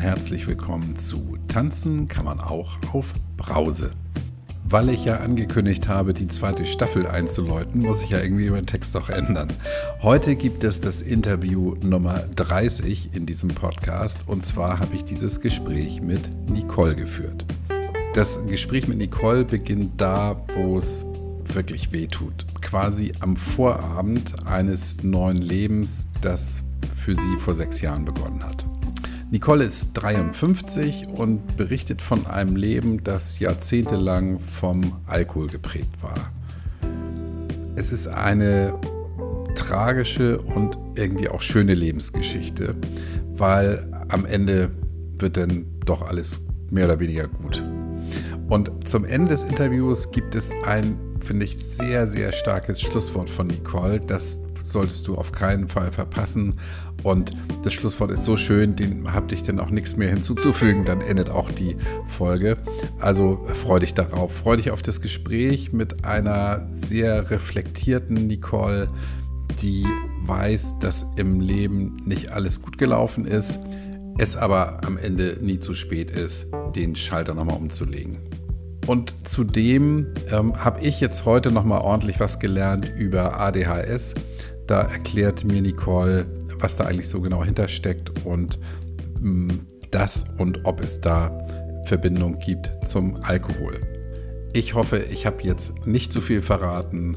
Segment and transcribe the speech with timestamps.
[0.00, 3.92] herzlich willkommen zu Tanzen kann man auch auf Brause.
[4.64, 8.96] Weil ich ja angekündigt habe, die zweite Staffel einzuläuten, muss ich ja irgendwie meinen Text
[8.96, 9.52] auch ändern.
[10.00, 15.42] Heute gibt es das Interview Nummer 30 in diesem Podcast und zwar habe ich dieses
[15.42, 17.44] Gespräch mit Nicole geführt.
[18.14, 21.04] Das Gespräch mit Nicole beginnt da, wo es
[21.44, 22.46] wirklich wehtut.
[22.62, 26.62] Quasi am Vorabend eines neuen Lebens, das
[26.96, 28.64] für sie vor sechs Jahren begonnen hat.
[29.32, 36.32] Nicole ist 53 und berichtet von einem Leben, das jahrzehntelang vom Alkohol geprägt war.
[37.76, 38.74] Es ist eine
[39.54, 42.74] tragische und irgendwie auch schöne Lebensgeschichte,
[43.36, 44.72] weil am Ende
[45.20, 47.62] wird dann doch alles mehr oder weniger gut.
[48.48, 53.46] Und zum Ende des Interviews gibt es ein, finde ich, sehr, sehr starkes Schlusswort von
[53.46, 54.00] Nicole.
[54.00, 56.54] Das solltest du auf keinen Fall verpassen.
[57.02, 57.30] Und
[57.62, 60.84] das Schlusswort ist so schön, den habe ich dann auch nichts mehr hinzuzufügen.
[60.84, 61.76] Dann endet auch die
[62.08, 62.58] Folge.
[63.00, 64.34] Also freu dich darauf.
[64.34, 68.88] Freu dich auf das Gespräch mit einer sehr reflektierten Nicole,
[69.62, 69.86] die
[70.26, 73.58] weiß, dass im Leben nicht alles gut gelaufen ist,
[74.18, 76.46] es aber am Ende nie zu spät ist,
[76.76, 78.18] den Schalter nochmal umzulegen.
[78.86, 84.14] Und zudem ähm, habe ich jetzt heute nochmal ordentlich was gelernt über ADHS.
[84.70, 86.26] Da erklärt mir Nicole,
[86.60, 88.56] was da eigentlich so genau hintersteckt und
[89.18, 89.48] mm,
[89.90, 91.44] das und ob es da
[91.86, 93.80] Verbindung gibt zum Alkohol.
[94.52, 97.16] Ich hoffe, ich habe jetzt nicht zu viel verraten.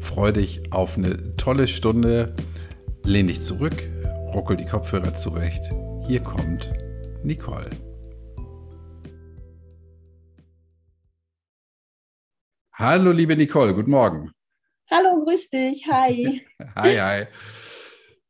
[0.00, 2.36] Freu dich auf eine tolle Stunde.
[3.04, 3.88] Lehn dich zurück,
[4.34, 5.72] ruckel die Kopfhörer zurecht.
[6.06, 6.74] Hier kommt
[7.22, 7.70] Nicole.
[12.74, 14.30] Hallo, liebe Nicole, guten Morgen.
[14.94, 15.88] Hallo, grüß dich.
[15.88, 16.44] Hi.
[16.76, 17.24] hi, hi.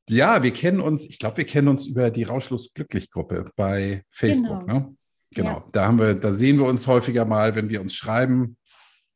[0.09, 4.05] Ja, wir kennen uns, ich glaube, wir kennen uns über die Rauschlos Glücklich Gruppe bei
[4.11, 4.61] Facebook.
[4.61, 4.97] Genau, ne?
[5.35, 5.51] genau.
[5.51, 5.65] Ja.
[5.73, 8.57] da haben wir, da sehen wir uns häufiger mal, wenn wir uns schreiben.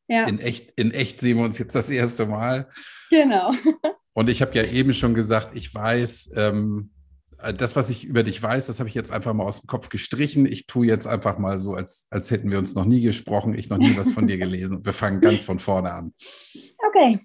[0.09, 0.25] Ja.
[0.25, 2.69] In echt, in echt sehen wir uns jetzt das erste Mal.
[3.11, 3.53] Genau.
[4.13, 6.91] Und ich habe ja eben schon gesagt, ich weiß, ähm,
[7.57, 9.89] das, was ich über dich weiß, das habe ich jetzt einfach mal aus dem Kopf
[9.89, 10.47] gestrichen.
[10.47, 13.69] Ich tue jetzt einfach mal so, als, als hätten wir uns noch nie gesprochen, ich
[13.69, 14.85] noch nie was von dir gelesen.
[14.85, 16.13] Wir fangen ganz von vorne an.
[16.89, 17.21] Okay.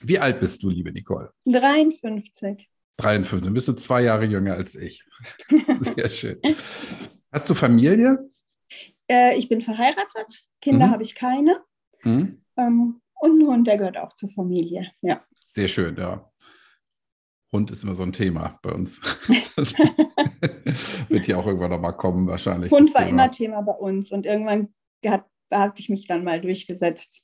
[0.00, 1.32] Wie alt bist du, liebe Nicole?
[1.46, 2.68] 53.
[2.96, 5.04] 53, bist du zwei Jahre jünger als ich.
[5.80, 6.40] Sehr schön.
[7.32, 8.30] Hast du Familie?
[9.10, 10.90] Äh, ich bin verheiratet, Kinder mhm.
[10.90, 11.62] habe ich keine.
[12.02, 12.42] Mhm.
[12.56, 15.24] Ähm, und ein Hund, der gehört auch zur Familie, ja.
[15.44, 16.30] Sehr schön, ja.
[17.52, 19.00] Hund ist immer so ein Thema bei uns.
[19.56, 19.72] Das
[21.08, 22.70] wird hier auch irgendwann nochmal kommen, wahrscheinlich.
[22.70, 23.10] Hund war Thema.
[23.10, 24.74] immer Thema bei uns und irgendwann
[25.50, 27.22] habe ich mich dann mal durchgesetzt.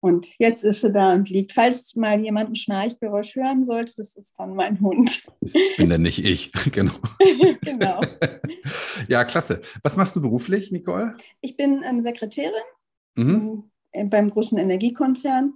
[0.00, 1.52] Und jetzt ist sie da und liegt.
[1.52, 5.24] Falls mal jemand ein Schnarchgeräusch hören sollte, das ist dann mein Hund.
[5.40, 6.92] Das bin dann nicht ich, genau.
[7.62, 8.00] genau.
[9.08, 9.62] ja, klasse.
[9.82, 11.16] Was machst du beruflich, Nicole?
[11.40, 12.52] Ich bin ähm, Sekretärin
[13.14, 13.70] mhm.
[13.92, 15.54] Ähm, beim großen Energiekonzern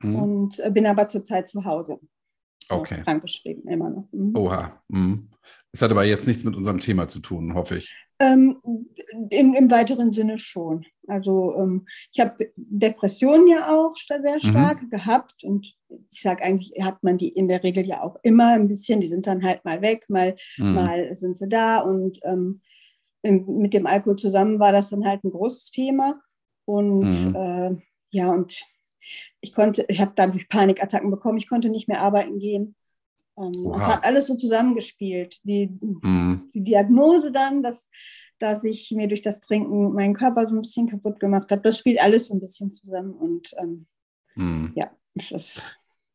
[0.00, 0.16] mhm.
[0.16, 2.00] und äh, bin aber zurzeit zu Hause.
[2.68, 3.02] Okay.
[3.02, 4.08] Krankgeschrieben, immer noch.
[4.12, 4.36] Mhm.
[4.36, 4.80] Oha.
[4.88, 5.28] Mhm.
[5.72, 7.94] Es hat aber jetzt nichts mit unserem Thema zu tun, hoffe ich.
[8.20, 8.58] Ähm,
[9.30, 10.86] im, Im weiteren Sinne schon.
[11.08, 14.90] Also ähm, ich habe Depressionen ja auch sehr stark mhm.
[14.90, 18.68] gehabt und ich sage eigentlich, hat man die in der Regel ja auch immer ein
[18.68, 20.74] bisschen, die sind dann halt mal weg, mal, mhm.
[20.74, 22.60] mal sind sie da und ähm,
[23.22, 26.20] mit dem Alkohol zusammen war das dann halt ein großes Thema
[26.66, 27.34] und mhm.
[27.34, 27.76] äh,
[28.10, 28.64] ja und
[29.40, 32.74] ich konnte, ich habe dadurch Panikattacken bekommen, ich konnte nicht mehr arbeiten gehen.
[33.36, 35.38] Ähm, es hat alles so zusammengespielt.
[35.44, 36.50] Die, mhm.
[36.54, 37.88] die Diagnose dann, dass,
[38.38, 41.78] dass ich mir durch das Trinken meinen Körper so ein bisschen kaputt gemacht habe, das
[41.78, 43.12] spielt alles so ein bisschen zusammen.
[43.12, 43.86] Und ähm,
[44.34, 44.72] mhm.
[44.74, 45.62] ja, es ist.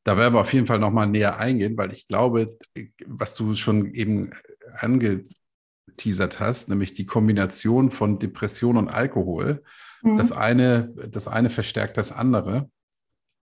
[0.03, 2.57] Da werden wir auf jeden Fall nochmal näher eingehen, weil ich glaube,
[3.05, 4.31] was du schon eben
[4.77, 9.63] angeteasert hast, nämlich die Kombination von Depression und Alkohol,
[10.01, 10.15] mhm.
[10.15, 12.69] das, eine, das eine verstärkt das andere,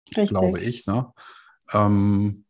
[0.09, 0.29] Richtig.
[0.29, 0.87] glaube ich.
[0.87, 1.13] Ne?
[1.73, 2.42] Ähm,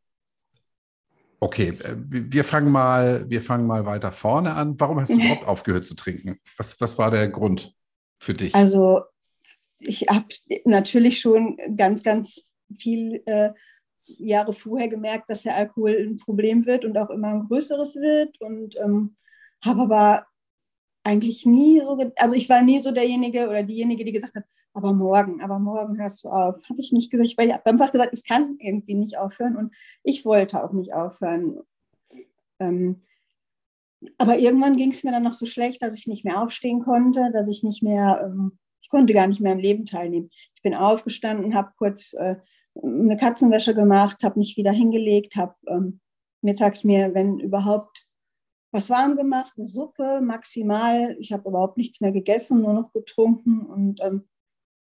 [1.42, 4.78] Okay, äh, wir fangen mal, wir fangen mal weiter vorne an.
[4.78, 6.38] Warum hast du überhaupt aufgehört zu trinken?
[6.56, 7.74] Was, was war der Grund
[8.20, 8.54] für dich?
[8.54, 9.00] Also
[9.80, 10.26] ich habe
[10.64, 12.48] natürlich schon ganz, ganz
[12.78, 13.50] viel äh,
[14.04, 18.40] Jahre vorher gemerkt, dass der Alkohol ein Problem wird und auch immer ein größeres wird
[18.40, 19.16] und ähm,
[19.64, 20.26] habe aber
[21.02, 24.92] eigentlich nie so, also ich war nie so derjenige oder diejenige, die gesagt hat, aber
[24.92, 26.56] morgen, aber morgen hörst du auf.
[26.68, 29.74] Habe ich nicht gesagt, weil ich habe einfach gesagt, ich kann irgendwie nicht aufhören und
[30.02, 31.60] ich wollte auch nicht aufhören.
[32.58, 33.00] Ähm,
[34.18, 37.30] aber irgendwann ging es mir dann noch so schlecht, dass ich nicht mehr aufstehen konnte,
[37.32, 40.30] dass ich nicht mehr, ähm, ich konnte gar nicht mehr am Leben teilnehmen.
[40.54, 42.36] Ich bin aufgestanden, habe kurz äh,
[42.82, 46.00] eine Katzenwäsche gemacht, habe mich wieder hingelegt, habe ähm,
[46.40, 48.06] mittags mir, wenn überhaupt,
[48.72, 51.14] was warm gemacht, eine Suppe maximal.
[51.20, 53.60] Ich habe überhaupt nichts mehr gegessen, nur noch getrunken.
[53.60, 54.28] Und ähm,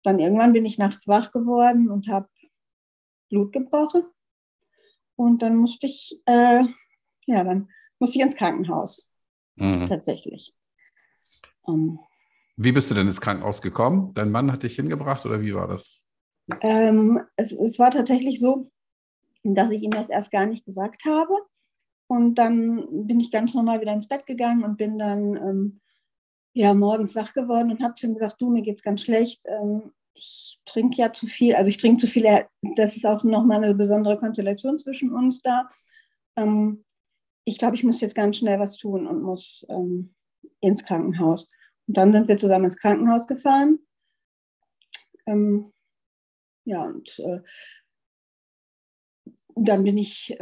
[0.04, 2.28] dann irgendwann bin ich nachts wach geworden und habe
[3.30, 4.04] Blut gebrochen.
[5.16, 6.64] Und dann musste ich, äh,
[7.26, 7.70] ja, dann
[8.00, 9.10] musste ich ins Krankenhaus.
[9.56, 9.88] Mhm.
[9.88, 10.54] Tatsächlich.
[11.68, 12.00] Ähm,
[12.56, 14.14] wie bist du denn ins Krankenhaus gekommen?
[14.14, 16.04] Dein Mann hat dich hingebracht oder wie war das?
[16.62, 18.72] Ähm, es, es war tatsächlich so,
[19.44, 21.34] dass ich ihm das erst gar nicht gesagt habe.
[22.08, 25.82] Und dann bin ich ganz normal wieder ins Bett gegangen und bin dann ähm,
[26.54, 29.44] ja, morgens wach geworden und habe zu ihm gesagt, du, mir geht es ganz schlecht.
[29.48, 32.46] Ähm, ich trinke ja zu viel, also ich trinke zu viel.
[32.76, 35.68] Das ist auch nochmal eine besondere Konstellation zwischen uns da.
[36.36, 36.86] Ähm,
[37.46, 40.14] ich glaube, ich muss jetzt ganz schnell was tun und muss ähm,
[40.62, 41.52] ins Krankenhaus.
[41.88, 43.80] Und dann sind wir zusammen ins Krankenhaus gefahren.
[46.66, 47.42] Ja, und äh,
[49.56, 50.36] dann bin ich,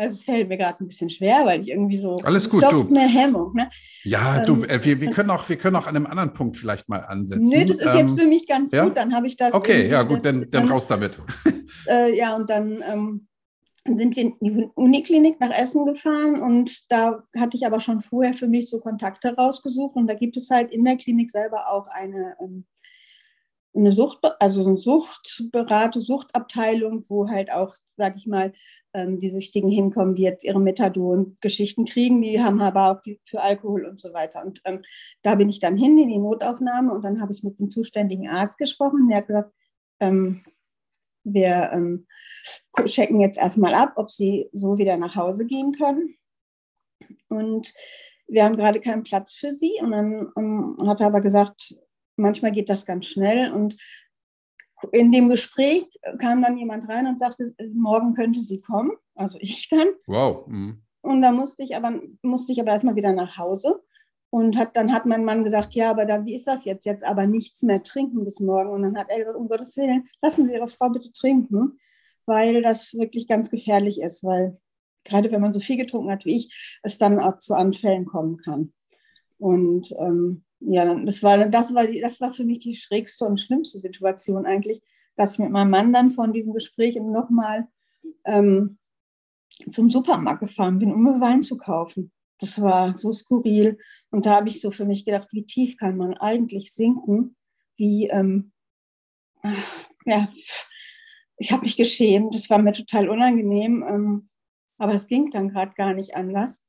[0.00, 2.88] also es fällt mir gerade ein bisschen schwer, weil ich irgendwie so alles gut, du.
[2.88, 3.54] eine Hemmung.
[3.54, 3.68] Ne?
[4.02, 6.56] Ja, du, ähm, äh, wir, wir können auch, wir können auch an einem anderen Punkt
[6.56, 7.42] vielleicht mal ansetzen.
[7.42, 8.84] Nö, das ist jetzt ähm, für mich ganz ja?
[8.84, 8.96] gut.
[8.96, 9.52] Dann habe ich das.
[9.52, 11.18] Okay, ja gut, das, dann, dann raus damit.
[11.88, 13.26] Äh, ja, und dann ähm,
[13.86, 18.34] sind wir in die Uniklinik nach Essen gefahren und da hatte ich aber schon vorher
[18.34, 21.88] für mich so Kontakte rausgesucht und da gibt es halt in der Klinik selber auch
[21.88, 22.66] eine ähm,
[23.74, 28.52] eine Sucht, also eine Suchtberate, Suchtabteilung, wo halt auch, sag ich mal,
[28.94, 33.40] ähm, die Süchtigen hinkommen, die jetzt ihre Methadon-Geschichten kriegen, die haben aber auch die für
[33.40, 34.44] Alkohol und so weiter.
[34.44, 34.82] Und ähm,
[35.22, 38.28] da bin ich dann hin in die Notaufnahme und dann habe ich mit dem zuständigen
[38.28, 39.08] Arzt gesprochen.
[39.08, 39.52] Der hat gesagt,
[40.00, 40.42] ähm,
[41.22, 42.06] wir ähm,
[42.86, 46.16] checken jetzt erstmal ab, ob sie so wieder nach Hause gehen können.
[47.28, 47.72] Und
[48.26, 49.74] wir haben gerade keinen Platz für sie.
[49.80, 51.74] Und dann ähm, hat er aber gesagt,
[52.20, 53.52] manchmal geht das ganz schnell.
[53.52, 53.76] Und
[54.92, 55.86] in dem Gespräch
[56.18, 59.88] kam dann jemand rein und sagte, morgen könnte sie kommen, also ich dann.
[60.06, 60.46] Wow.
[60.46, 60.82] Mhm.
[61.02, 63.82] Und da musste ich aber, musste ich aber erstmal wieder nach Hause.
[64.32, 66.86] Und hat, dann hat mein Mann gesagt, ja, aber da, wie ist das jetzt?
[66.86, 68.70] Jetzt aber nichts mehr trinken bis morgen.
[68.70, 71.80] Und dann hat er gesagt, um Gottes Willen, lassen Sie Ihre Frau bitte trinken,
[72.26, 74.56] weil das wirklich ganz gefährlich ist, weil
[75.02, 78.36] gerade wenn man so viel getrunken hat wie ich, es dann auch zu Anfällen kommen
[78.36, 78.72] kann.
[79.38, 83.78] Und ähm, ja, das war, das, war das war für mich die schrägste und schlimmste
[83.78, 84.82] Situation eigentlich,
[85.16, 87.66] dass ich mit meinem Mann dann von diesem Gespräch nochmal
[88.24, 88.78] ähm,
[89.70, 92.12] zum Supermarkt gefahren bin, um mir Wein zu kaufen.
[92.38, 93.78] Das war so skurril.
[94.10, 97.36] Und da habe ich so für mich gedacht, wie tief kann man eigentlich sinken?
[97.76, 98.52] Wie, ähm,
[100.04, 100.28] ja,
[101.36, 102.34] ich habe mich geschämt.
[102.34, 103.82] Das war mir total unangenehm.
[103.86, 104.28] Ähm,
[104.78, 106.66] aber es ging dann gerade gar nicht anders.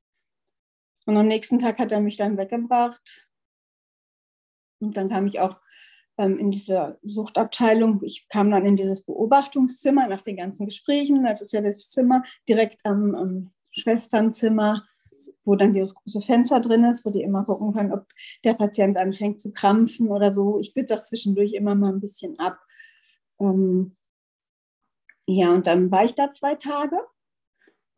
[1.06, 3.31] Und am nächsten Tag hat er mich dann weggebracht
[4.82, 5.60] und dann kam ich auch
[6.18, 8.04] ähm, in diese Suchtabteilung.
[8.04, 11.24] Ich kam dann in dieses Beobachtungszimmer nach den ganzen Gesprächen.
[11.24, 14.86] Das ist ja das Zimmer direkt am, am Schwesternzimmer,
[15.44, 18.06] wo dann dieses große Fenster drin ist, wo die immer gucken können, ob
[18.44, 20.60] der Patient anfängt zu krampfen oder so.
[20.60, 22.60] Ich bitte das zwischendurch immer mal ein bisschen ab.
[23.40, 23.96] Ähm,
[25.28, 26.98] ja, und dann war ich da zwei Tage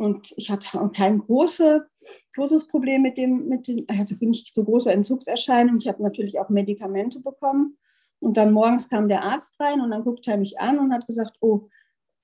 [0.04, 1.88] und ich hatte kein große,
[2.36, 5.80] großes Problem mit dem, mit den, ich hatte nicht so große Entzugserscheinungen.
[5.80, 7.78] Ich habe natürlich auch Medikamente bekommen.
[8.20, 11.08] Und dann morgens kam der Arzt rein und dann guckte er mich an und hat
[11.08, 11.70] gesagt, oh,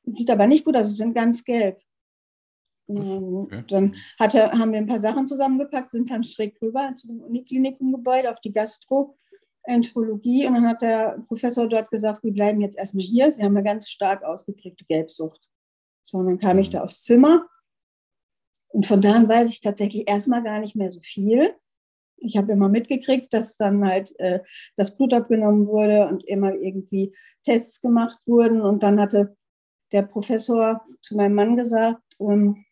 [0.04, 1.80] sieht aber nicht gut aus, sie sind ganz gelb.
[2.88, 3.64] Okay.
[3.70, 8.42] Dann hatte, haben wir ein paar Sachen zusammengepackt, sind dann schräg rüber zum Uniklinikumgebäude auf
[8.42, 10.48] die Gastroenterologie.
[10.48, 13.32] Und dann hat der Professor dort gesagt, wir bleiben jetzt erstmal hier.
[13.32, 15.48] Sie haben eine ganz stark ausgeprägte Gelbsucht.
[16.04, 16.74] So, und dann kam ich mhm.
[16.74, 17.48] da aufs Zimmer
[18.70, 21.56] und von da an weiß ich tatsächlich erstmal gar nicht mehr so viel.
[22.18, 24.42] Ich habe immer mitgekriegt, dass dann halt äh,
[24.76, 28.62] das Blut abgenommen wurde und immer irgendwie Tests gemacht wurden.
[28.62, 29.36] Und dann hatte
[29.92, 32.66] der Professor zu meinem Mann gesagt, ähm,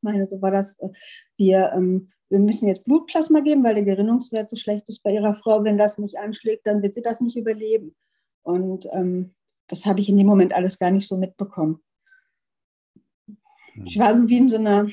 [0.00, 0.88] meine, so war das, äh,
[1.36, 5.34] wir, ähm, wir müssen jetzt Blutplasma geben, weil der Gerinnungswert so schlecht ist bei ihrer
[5.34, 5.64] Frau.
[5.64, 7.96] Wenn das nicht anschlägt, dann wird sie das nicht überleben.
[8.42, 9.34] Und ähm,
[9.66, 11.82] das habe ich in dem Moment alles gar nicht so mitbekommen.
[13.84, 14.88] Ich war so wie in so einer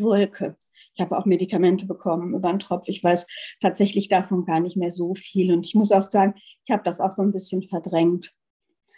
[0.00, 0.56] Wolke.
[0.94, 2.88] Ich habe auch Medikamente bekommen über einen Tropf.
[2.88, 3.26] Ich weiß
[3.60, 5.52] tatsächlich davon gar nicht mehr so viel.
[5.52, 8.32] Und ich muss auch sagen, ich habe das auch so ein bisschen verdrängt.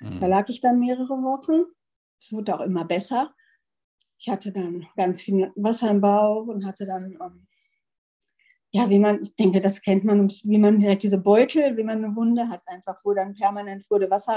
[0.01, 0.21] Mhm.
[0.21, 1.65] Da lag ich dann mehrere Wochen.
[2.21, 3.35] Es wurde auch immer besser.
[4.19, 7.47] Ich hatte dann ganz viel Wasser im Bauch und hatte dann, ähm,
[8.73, 12.05] ja, wie man, ich denke, das kennt man, wie man direkt diese Beutel, wie man
[12.05, 14.37] eine Wunde hat, einfach, wo dann permanent wurde Wasser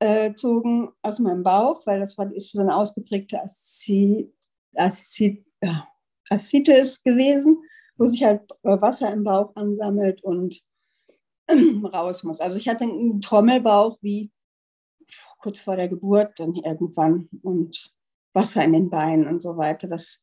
[0.00, 4.32] rausgezogen aus meinem Bauch, weil das war, ist so eine ausgeprägte Aszi
[4.78, 5.42] Aszites
[7.02, 7.58] gewesen,
[7.96, 10.62] wo sich halt äh, Wasser im Bauch ansammelt und
[11.92, 12.40] raus muss.
[12.40, 14.30] Also ich hatte einen Trommelbauch wie
[15.38, 17.92] kurz vor der Geburt dann irgendwann und
[18.32, 19.88] Wasser in den Beinen und so weiter.
[19.88, 20.22] Das,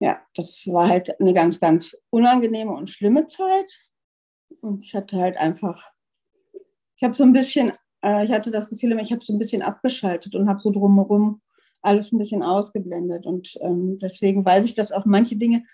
[0.00, 3.70] ja, das war halt eine ganz, ganz unangenehme und schlimme Zeit.
[4.60, 5.92] Und ich hatte halt einfach,
[6.96, 9.62] ich habe so ein bisschen, äh, ich hatte das Gefühl, ich habe so ein bisschen
[9.62, 11.42] abgeschaltet und habe so drumherum
[11.82, 13.26] alles ein bisschen ausgeblendet.
[13.26, 15.64] Und ähm, deswegen weiß ich, dass auch manche Dinge,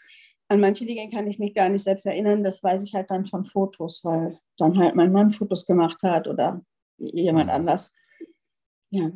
[0.49, 2.44] an manche Dinge kann ich mich gar nicht selbst erinnern.
[2.44, 6.28] Das weiß ich halt dann von Fotos, weil dann halt mein Mann Fotos gemacht hat
[6.28, 6.62] oder
[6.99, 7.52] jemand mhm.
[7.54, 7.92] anders.
[8.90, 9.11] Ja.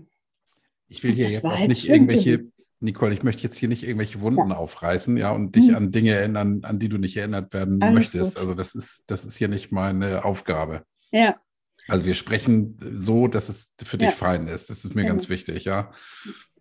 [0.88, 4.20] Ich will hier jetzt auch halt nicht irgendwelche, Nicole, ich möchte jetzt hier nicht irgendwelche
[4.20, 4.56] Wunden ja.
[4.56, 5.74] aufreißen, ja, und dich mhm.
[5.76, 8.36] an Dinge erinnern, an die du nicht erinnert werden Alles möchtest.
[8.36, 8.40] Gut.
[8.40, 10.84] Also das ist, das ist hier nicht meine Aufgabe.
[11.10, 11.36] Ja.
[11.88, 14.14] Also wir sprechen so, dass es für dich ja.
[14.14, 14.70] fein ist.
[14.70, 15.14] Das ist mir genau.
[15.14, 15.90] ganz wichtig, ja,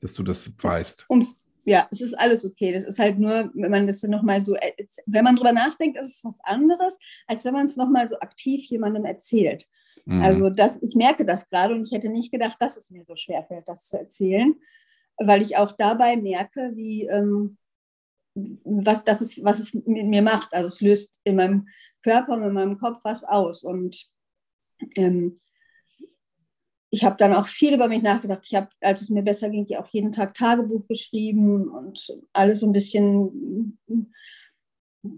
[0.01, 1.05] dass du das weißt.
[1.09, 2.71] Ums, ja, es ist alles okay.
[2.71, 4.71] Das ist halt nur, wenn man das nochmal so, äh,
[5.05, 8.65] wenn man drüber nachdenkt, ist es was anderes, als wenn man es nochmal so aktiv
[8.65, 9.67] jemandem erzählt.
[10.05, 10.21] Mhm.
[10.21, 13.17] Also das, ich merke das gerade und ich hätte nicht gedacht, dass es mir so
[13.17, 14.55] schwer fällt, das zu erzählen,
[15.17, 17.57] weil ich auch dabei merke, wie ähm,
[18.63, 20.53] was das ist, was es mit mir macht.
[20.53, 21.67] Also es löst in meinem
[22.03, 23.63] Körper und in meinem Kopf was aus.
[23.63, 24.07] Und
[24.95, 25.35] ähm,
[26.89, 28.45] ich habe dann auch viel über mich nachgedacht.
[28.45, 32.67] Ich habe, als es mir besser ging, auch jeden Tag Tagebuch geschrieben und alles so
[32.67, 33.77] ein bisschen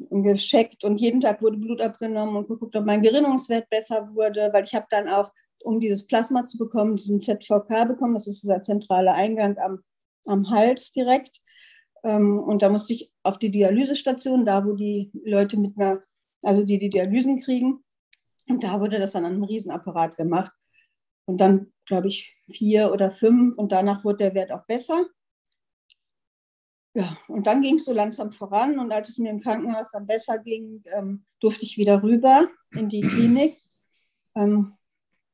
[0.09, 4.63] gescheckt und jeden Tag wurde Blut abgenommen und geguckt, ob mein Gerinnungswert besser wurde, weil
[4.63, 5.31] ich habe dann auch,
[5.63, 9.79] um dieses Plasma zu bekommen, diesen ZVK bekommen, das ist dieser zentrale Eingang am,
[10.25, 11.39] am Hals direkt.
[12.03, 16.01] Ähm, und da musste ich auf die Dialysestation, da wo die Leute mit einer,
[16.41, 17.83] also die die Dialysen kriegen,
[18.49, 20.51] und da wurde das dann an einem Riesenapparat gemacht.
[21.25, 25.05] Und dann, glaube ich, vier oder fünf und danach wurde der Wert auch besser.
[26.95, 30.07] Ja, und dann ging es so langsam voran und als es mir im Krankenhaus dann
[30.07, 33.61] besser ging, ähm, durfte ich wieder rüber in die Klinik,
[34.35, 34.73] ähm,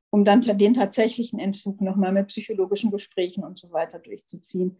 [0.09, 4.77] um dann den tatsächlichen Entzug nochmal mit psychologischen Gesprächen und so weiter durchzuziehen.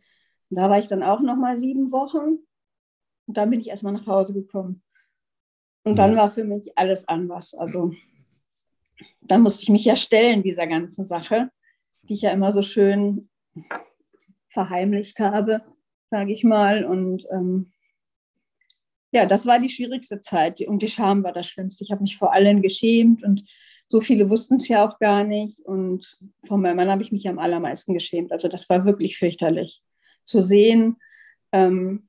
[0.50, 2.40] Und da war ich dann auch nochmal sieben Wochen
[3.26, 4.84] und dann bin ich erstmal nach Hause gekommen.
[5.86, 7.54] Und dann war für mich alles anders.
[7.54, 7.94] Also
[9.28, 11.50] dann musste ich mich ja stellen dieser ganzen Sache,
[12.04, 13.30] die ich ja immer so schön
[14.50, 15.62] verheimlicht habe
[16.10, 16.86] sage ich mal.
[16.86, 17.72] Und ähm,
[19.12, 21.84] ja, das war die schwierigste Zeit und die Scham war das Schlimmste.
[21.84, 23.44] Ich habe mich vor allen geschämt und
[23.88, 25.60] so viele wussten es ja auch gar nicht.
[25.60, 26.18] Und
[26.48, 28.32] von meinem Mann habe ich mich am allermeisten geschämt.
[28.32, 29.82] Also das war wirklich fürchterlich
[30.24, 30.98] zu sehen,
[31.52, 32.08] ähm,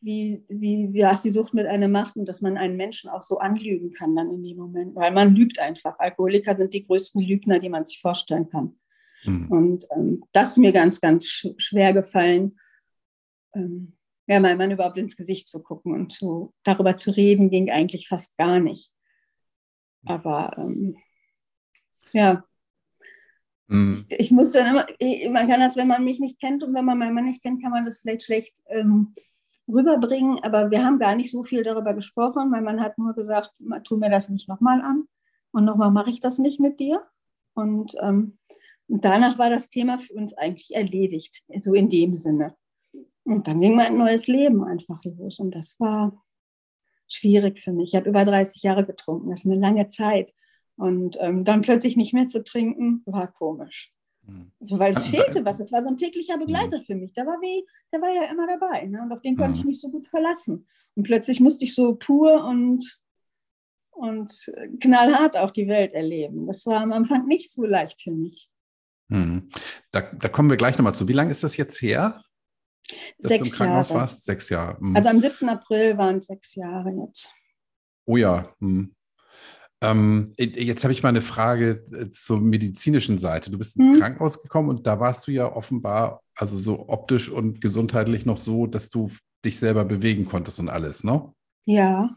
[0.00, 3.38] wie, wie, was die Sucht mit einem macht und dass man einen Menschen auch so
[3.38, 5.98] anlügen kann dann in dem Moment, weil man lügt einfach.
[5.98, 8.76] Alkoholiker sind die größten Lügner, die man sich vorstellen kann.
[9.24, 9.46] Mhm.
[9.48, 12.58] Und ähm, das ist mir ganz, ganz schwer gefallen
[13.54, 13.94] ähm,
[14.26, 18.08] ja, meinem Mann überhaupt ins Gesicht zu gucken und zu, darüber zu reden, ging eigentlich
[18.08, 18.90] fast gar nicht.
[20.04, 20.96] Aber ähm,
[22.12, 22.44] ja,
[23.66, 23.96] mhm.
[24.10, 24.86] ich muss dann immer,
[25.32, 27.62] man kann das, wenn man mich nicht kennt und wenn man meinen Mann nicht kennt,
[27.62, 29.14] kann man das vielleicht schlecht ähm,
[29.72, 30.38] rüberbringen.
[30.42, 32.50] Aber wir haben gar nicht so viel darüber gesprochen.
[32.50, 33.52] Mein Mann hat nur gesagt,
[33.84, 35.04] tu mir das nicht nochmal an
[35.52, 37.02] und nochmal mache ich das nicht mit dir.
[37.54, 38.38] Und, ähm,
[38.88, 42.54] und danach war das Thema für uns eigentlich erledigt, so in dem Sinne.
[43.24, 45.38] Und dann ging mein neues Leben einfach los.
[45.38, 46.22] Und das war
[47.08, 47.90] schwierig für mich.
[47.90, 49.30] Ich habe über 30 Jahre getrunken.
[49.30, 50.32] Das ist eine lange Zeit.
[50.76, 53.92] Und ähm, dann plötzlich nicht mehr zu trinken, war komisch.
[54.26, 54.52] Mhm.
[54.60, 55.60] Also, weil es fehlte was.
[55.60, 56.82] Es war so ein täglicher Begleiter mhm.
[56.82, 57.12] für mich.
[57.12, 58.86] Der war, wie, der war ja immer dabei.
[58.86, 59.02] Ne?
[59.02, 59.58] Und auf den konnte mhm.
[59.58, 60.66] ich mich so gut verlassen.
[60.94, 63.00] Und plötzlich musste ich so pur und,
[63.90, 64.32] und
[64.80, 66.46] knallhart auch die Welt erleben.
[66.46, 68.48] Das war am Anfang nicht so leicht für mich.
[69.08, 69.50] Mhm.
[69.90, 71.08] Da, da kommen wir gleich nochmal zu.
[71.08, 72.22] Wie lange ist das jetzt her?
[73.18, 74.00] dass sechs du im Krankenhaus Jahre.
[74.00, 74.24] warst?
[74.24, 74.78] Sechs Jahre.
[74.78, 74.96] Hm.
[74.96, 75.48] Also am 7.
[75.48, 77.32] April waren es sechs Jahre jetzt.
[78.04, 78.54] Oh ja.
[78.60, 78.94] Hm.
[79.82, 83.50] Ähm, jetzt habe ich mal eine Frage äh, zur medizinischen Seite.
[83.50, 83.98] Du bist ins hm.
[83.98, 88.68] Krankenhaus gekommen und da warst du ja offenbar, also so optisch und gesundheitlich noch so,
[88.68, 89.10] dass du
[89.44, 91.32] dich selber bewegen konntest und alles, ne?
[91.64, 92.16] Ja.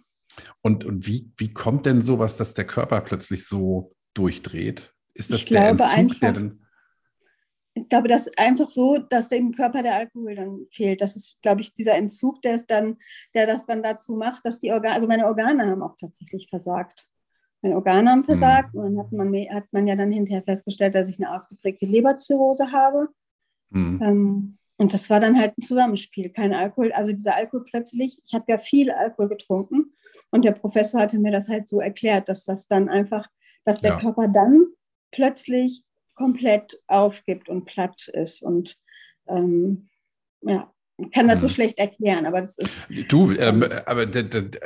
[0.62, 4.94] Und, und wie, wie kommt denn sowas, dass der Körper plötzlich so durchdreht?
[5.16, 6.60] Ist das ich der Entzug, einfach, der dann
[7.78, 11.02] ich glaube, das ist einfach so, dass dem Körper der Alkohol dann fehlt.
[11.02, 12.98] Das ist, glaube ich, dieser Entzug, der es dann,
[13.34, 17.06] der das dann dazu macht, dass die Organe, also meine Organe haben auch tatsächlich versagt.
[17.74, 18.80] Organe haben versagt mhm.
[18.80, 22.72] und dann hat man, hat man ja dann hinterher festgestellt, dass ich eine ausgeprägte Leberzirrhose
[22.72, 23.10] habe.
[23.70, 24.02] Mhm.
[24.02, 26.92] Ähm, und das war dann halt ein Zusammenspiel, kein Alkohol.
[26.92, 29.94] Also dieser Alkohol plötzlich, ich habe ja viel Alkohol getrunken
[30.32, 33.28] und der Professor hatte mir das halt so erklärt, dass das dann einfach,
[33.64, 34.00] dass der ja.
[34.00, 34.68] Körper dann
[35.12, 35.84] plötzlich
[36.16, 38.42] komplett aufgibt und platt ist.
[38.42, 38.76] Und
[39.28, 39.90] ähm,
[40.42, 41.52] ja, ich kann das so mhm.
[41.52, 42.86] schlecht erklären, aber das ist.
[43.10, 44.08] Du, ähm, aber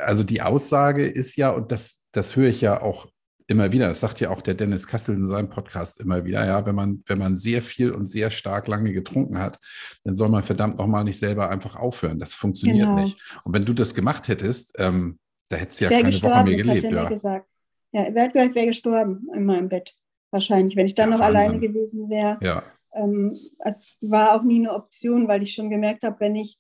[0.04, 3.08] also die Aussage ist ja, und das, das höre ich ja auch
[3.50, 6.66] immer wieder, das sagt ja auch der Dennis Kassel in seinem Podcast immer wieder, ja,
[6.68, 9.60] wenn man, wenn man sehr viel und sehr stark lange getrunken hat,
[10.04, 12.20] dann soll man verdammt nochmal nicht selber einfach aufhören.
[12.20, 13.02] Das funktioniert genau.
[13.02, 13.20] nicht.
[13.44, 15.18] Und wenn du das gemacht hättest, ähm,
[15.50, 16.86] da hättest du ja keine Woche mehr gelebt.
[16.86, 17.10] Hat ja.
[17.10, 17.48] gesagt.
[17.92, 19.96] Ja, er wäre wär gestorben in meinem Bett.
[20.30, 21.42] Wahrscheinlich, wenn ich dann ja, noch Wahnsinn.
[21.42, 22.38] alleine gewesen wäre.
[22.42, 22.64] Ja.
[22.94, 26.60] Ähm, es war auch nie eine Option, weil ich schon gemerkt habe, wenn ich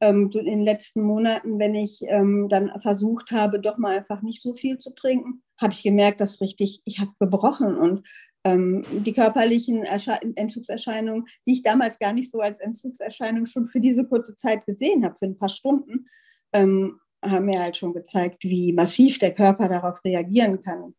[0.00, 4.42] ähm, in den letzten Monaten, wenn ich ähm, dann versucht habe, doch mal einfach nicht
[4.42, 8.06] so viel zu trinken, habe ich gemerkt, dass richtig, ich habe gebrochen und
[8.44, 13.80] ähm, die körperlichen Ersche Entzugserscheinungen, die ich damals gar nicht so als Entzugserscheinung schon für
[13.80, 16.06] diese kurze Zeit gesehen habe, für ein paar Stunden,
[16.52, 20.94] ähm, haben mir halt schon gezeigt, wie massiv der Körper darauf reagieren kann.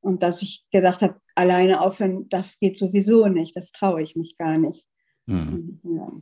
[0.00, 4.36] Und dass ich gedacht habe, alleine aufhören, das geht sowieso nicht, das traue ich mich
[4.36, 4.84] gar nicht.
[5.26, 5.80] Hm.
[5.82, 6.12] Ja.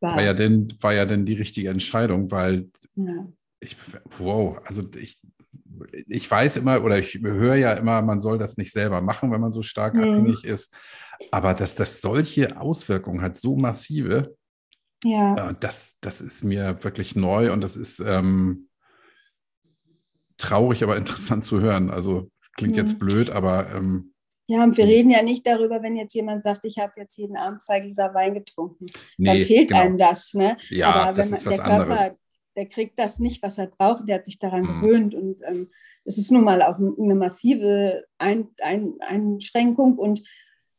[0.00, 3.28] War, war, ja denn, war ja denn die richtige Entscheidung, weil ja.
[3.60, 3.76] ich,
[4.18, 5.20] wow, also ich,
[6.06, 9.40] ich weiß immer oder ich höre ja immer, man soll das nicht selber machen, wenn
[9.40, 10.02] man so stark mhm.
[10.02, 10.74] abhängig ist.
[11.30, 14.34] Aber dass das solche Auswirkungen hat, so massive,
[15.04, 15.50] ja.
[15.50, 18.68] Äh, das, das ist mir wirklich neu und das ist ähm,
[20.36, 21.90] traurig, aber interessant zu hören.
[21.90, 22.78] Also klingt mhm.
[22.78, 23.74] jetzt blöd, aber.
[23.74, 24.09] Ähm,
[24.50, 27.36] ja, und wir reden ja nicht darüber, wenn jetzt jemand sagt, ich habe jetzt jeden
[27.36, 28.86] Abend zwei Gläser Wein getrunken.
[29.16, 29.80] Nee, dann fehlt genau.
[29.80, 30.34] einem das.
[30.34, 30.56] Ne?
[30.70, 32.22] Ja, aber das man, ist was der Körper, anderes.
[32.56, 34.08] Der kriegt das nicht, was er braucht.
[34.08, 34.80] Der hat sich daran mhm.
[34.80, 35.14] gewöhnt.
[35.14, 35.70] Und ähm,
[36.04, 39.96] es ist nun mal auch eine massive Ein Ein Einschränkung.
[39.96, 40.24] Und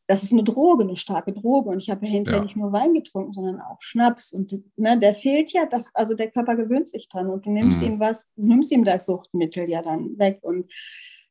[0.06, 1.70] das ist eine Droge, eine starke Droge.
[1.70, 2.44] Und ich habe ja hinterher ja.
[2.44, 4.34] nicht nur Wein getrunken, sondern auch Schnaps.
[4.34, 7.80] Und ne, der fehlt ja, das, also der Körper gewöhnt sich dran und du nimmst
[7.80, 7.86] mhm.
[7.86, 10.40] ihm was, du nimmst ihm das Suchtmittel ja dann weg.
[10.42, 10.70] Und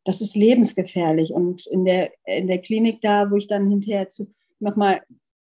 [0.03, 1.31] das ist lebensgefährlich.
[1.31, 5.01] Und in der, in der Klinik da, wo ich dann hinterher zu, nochmal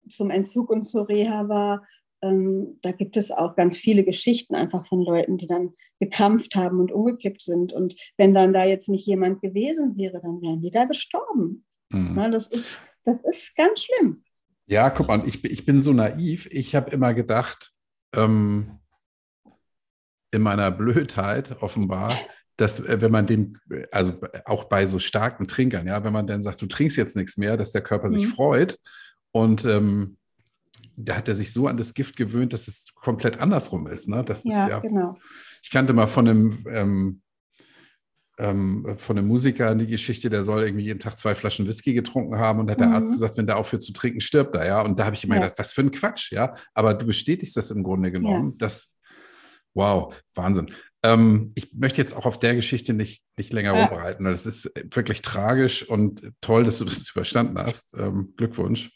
[0.09, 1.85] zum Entzug und zur Reha war,
[2.21, 6.79] ähm, da gibt es auch ganz viele Geschichten einfach von Leuten, die dann gekrampft haben
[6.79, 7.73] und umgekippt sind.
[7.73, 11.65] Und wenn dann da jetzt nicht jemand gewesen wäre, dann wären die da gestorben.
[11.89, 12.13] Mhm.
[12.15, 14.23] Na, das, ist, das ist ganz schlimm.
[14.65, 16.49] Ja, guck mal, ich, ich bin so naiv.
[16.51, 17.71] Ich habe immer gedacht,
[18.15, 18.79] ähm,
[20.31, 22.13] in meiner Blödheit offenbar,
[22.57, 23.57] dass äh, wenn man dem,
[23.91, 27.37] also auch bei so starken Trinkern, ja, wenn man dann sagt, du trinkst jetzt nichts
[27.37, 28.11] mehr, dass der Körper mhm.
[28.11, 28.79] sich freut
[29.31, 30.17] und ähm,
[30.97, 34.09] da hat er sich so an das Gift gewöhnt, dass es komplett andersrum ist.
[34.09, 34.23] Ne?
[34.25, 35.15] Das ja, ist ja, genau.
[35.61, 37.21] Ich kannte mal von einem, ähm,
[38.39, 42.37] ähm, von einem Musiker die Geschichte, der soll irgendwie jeden Tag zwei Flaschen Whisky getrunken
[42.37, 42.93] haben und hat der mhm.
[42.93, 44.81] Arzt gesagt, wenn der aufhört zu trinken, stirbt er, ja.
[44.81, 45.41] Und da habe ich immer ja.
[45.41, 46.55] gedacht, was für ein Quatsch, ja.
[46.73, 48.55] Aber du bestätigst das im Grunde genommen, ja.
[48.57, 48.95] dass,
[49.75, 50.71] wow, Wahnsinn.
[51.07, 53.85] Ähm, ich möchte jetzt auch auf der Geschichte nicht, nicht länger ja.
[53.85, 54.25] rumreiten.
[54.25, 57.93] Das ist wirklich tragisch und toll, dass du das überstanden hast.
[57.97, 58.91] Ähm, Glückwunsch.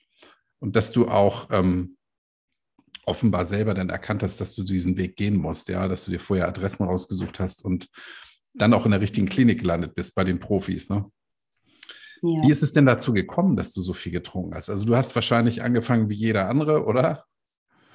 [0.60, 1.98] Und dass du auch ähm,
[3.06, 6.20] offenbar selber dann erkannt hast, dass du diesen Weg gehen musst, ja, dass du dir
[6.20, 7.88] vorher Adressen rausgesucht hast und
[8.54, 11.06] dann auch in der richtigen Klinik gelandet bist bei den Profis, ne?
[12.24, 12.44] Ja.
[12.44, 14.70] Wie ist es denn dazu gekommen, dass du so viel getrunken hast?
[14.70, 17.26] Also du hast wahrscheinlich angefangen wie jeder andere, oder?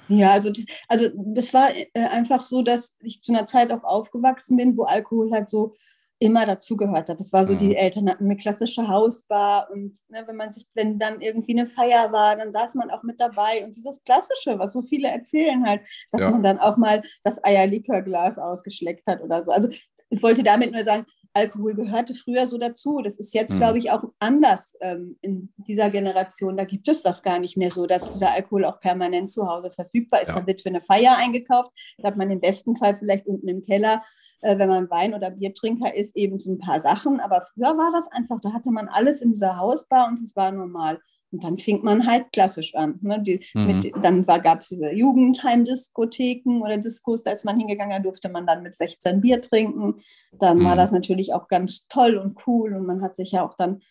[0.09, 3.83] Ja, also das, also das war äh, einfach so, dass ich zu einer Zeit auch
[3.83, 5.73] aufgewachsen bin, wo Alkohol halt so
[6.19, 7.19] immer dazugehört hat.
[7.19, 7.59] Das war so, mhm.
[7.59, 11.67] die Eltern hatten eine klassische Hausbar und ne, wenn man sich, wenn dann irgendwie eine
[11.67, 15.65] Feier war, dann saß man auch mit dabei und dieses Klassische, was so viele erzählen
[15.65, 16.31] halt, dass ja.
[16.31, 19.51] man dann auch mal das Eierlikörglas ausgeschleckt hat oder so.
[19.51, 19.69] Also
[20.09, 21.05] ich wollte damit nur sagen,
[21.37, 23.01] Alkohol gehörte früher so dazu.
[23.03, 23.57] Das ist jetzt, mhm.
[23.57, 26.57] glaube ich, auch anders ähm, in dieser Generation.
[26.57, 29.71] Da gibt es das gar nicht mehr so, dass dieser Alkohol auch permanent zu Hause
[29.71, 30.29] verfügbar ist.
[30.29, 30.39] Ja.
[30.39, 31.71] Da wird für eine Feier eingekauft.
[31.99, 34.03] Da hat man im besten Fall vielleicht unten im Keller,
[34.41, 37.19] äh, wenn man Wein- oder Biertrinker ist, eben so ein paar Sachen.
[37.19, 40.51] Aber früher war das einfach, da hatte man alles in dieser Hausbar und es war
[40.51, 40.99] normal.
[41.31, 42.99] Und dann fing man halt klassisch an.
[43.01, 43.21] Ne?
[43.21, 43.65] Die, mhm.
[43.65, 48.63] mit, dann gab es diese Jugendheimdiskotheken oder Diskos, ist man hingegangen, da durfte man dann
[48.63, 49.95] mit 16 Bier trinken.
[50.31, 50.65] Dann mhm.
[50.65, 53.81] war das natürlich auch ganz toll und cool und man hat sich ja auch dann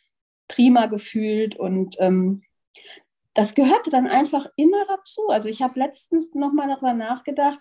[0.48, 2.42] prima gefühlt und ähm,
[3.34, 5.28] das gehörte dann einfach immer dazu.
[5.28, 7.58] Also ich habe letztens nochmal darüber nachgedacht,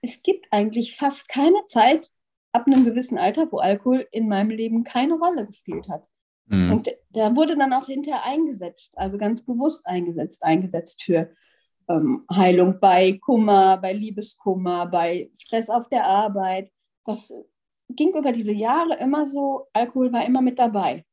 [0.00, 2.10] es gibt eigentlich fast keine Zeit
[2.52, 6.06] ab einem gewissen Alter, wo Alkohol in meinem Leben keine Rolle gespielt hat.
[6.46, 6.72] Mhm.
[6.72, 11.30] Und der wurde dann auch hinterher eingesetzt, also ganz bewusst eingesetzt, eingesetzt für
[11.88, 16.70] ähm, Heilung bei Kummer, bei Liebeskummer, bei Stress auf der Arbeit.
[17.04, 17.32] Das
[17.88, 21.04] ging über diese Jahre immer so, Alkohol war immer mit dabei.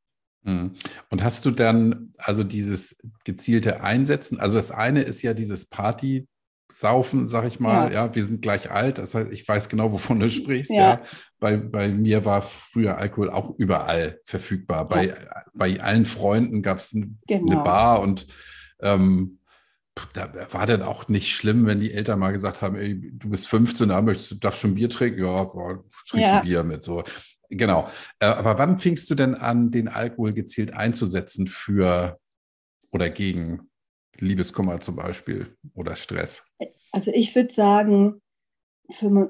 [0.42, 0.74] Mhm.
[1.10, 6.28] Und hast du dann also dieses gezielte Einsetzen, also das eine ist ja dieses Party
[6.70, 7.92] saufen, sag ich mal.
[7.92, 8.06] Ja.
[8.06, 8.14] ja.
[8.14, 8.98] wir sind gleich alt.
[8.98, 10.70] Das heißt, ich weiß genau, wovon du sprichst.
[10.70, 10.76] Ja.
[10.76, 11.02] ja.
[11.38, 14.88] Bei, bei mir war früher Alkohol auch überall verfügbar.
[14.88, 15.14] Bei, ja.
[15.52, 17.52] bei allen Freunden gab es ein, genau.
[17.52, 18.26] eine Bar und
[18.80, 19.38] ähm,
[20.12, 23.46] da war dann auch nicht schlimm, wenn die Eltern mal gesagt haben, ey, du bist
[23.46, 26.40] 15, da möchtest du darfst schon Bier trinken, ja, boah, trinkst ja.
[26.40, 27.04] Bier mit so.
[27.48, 27.88] Genau.
[28.18, 32.18] Äh, aber wann fingst du denn an, den Alkohol gezielt einzusetzen für
[32.90, 33.70] oder gegen
[34.18, 36.46] Liebeskummer zum Beispiel oder Stress?
[36.92, 38.22] Also ich würde sagen,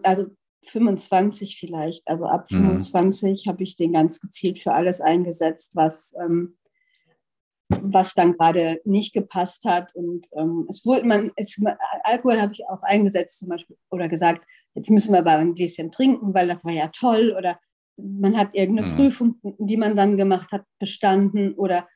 [0.02, 0.26] also
[0.66, 2.06] 25 vielleicht.
[2.06, 3.50] Also ab 25 mhm.
[3.50, 6.56] habe ich den ganz gezielt für alles eingesetzt, was, ähm,
[7.68, 9.94] was dann gerade nicht gepasst hat.
[9.94, 11.60] Und ähm, es wurde man, es,
[12.02, 14.44] Alkohol habe ich auch eingesetzt zum Beispiel oder gesagt,
[14.74, 17.34] jetzt müssen wir aber ein Gläschen trinken, weil das war ja toll.
[17.36, 17.58] Oder
[17.96, 18.96] man hat irgendeine mhm.
[18.96, 21.54] Prüfung, die man dann gemacht hat, bestanden.
[21.54, 21.88] Oder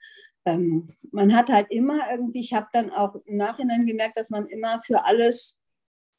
[0.48, 4.46] ähm, man hat halt immer irgendwie, ich habe dann auch im Nachhinein gemerkt, dass man
[4.46, 5.58] immer für alles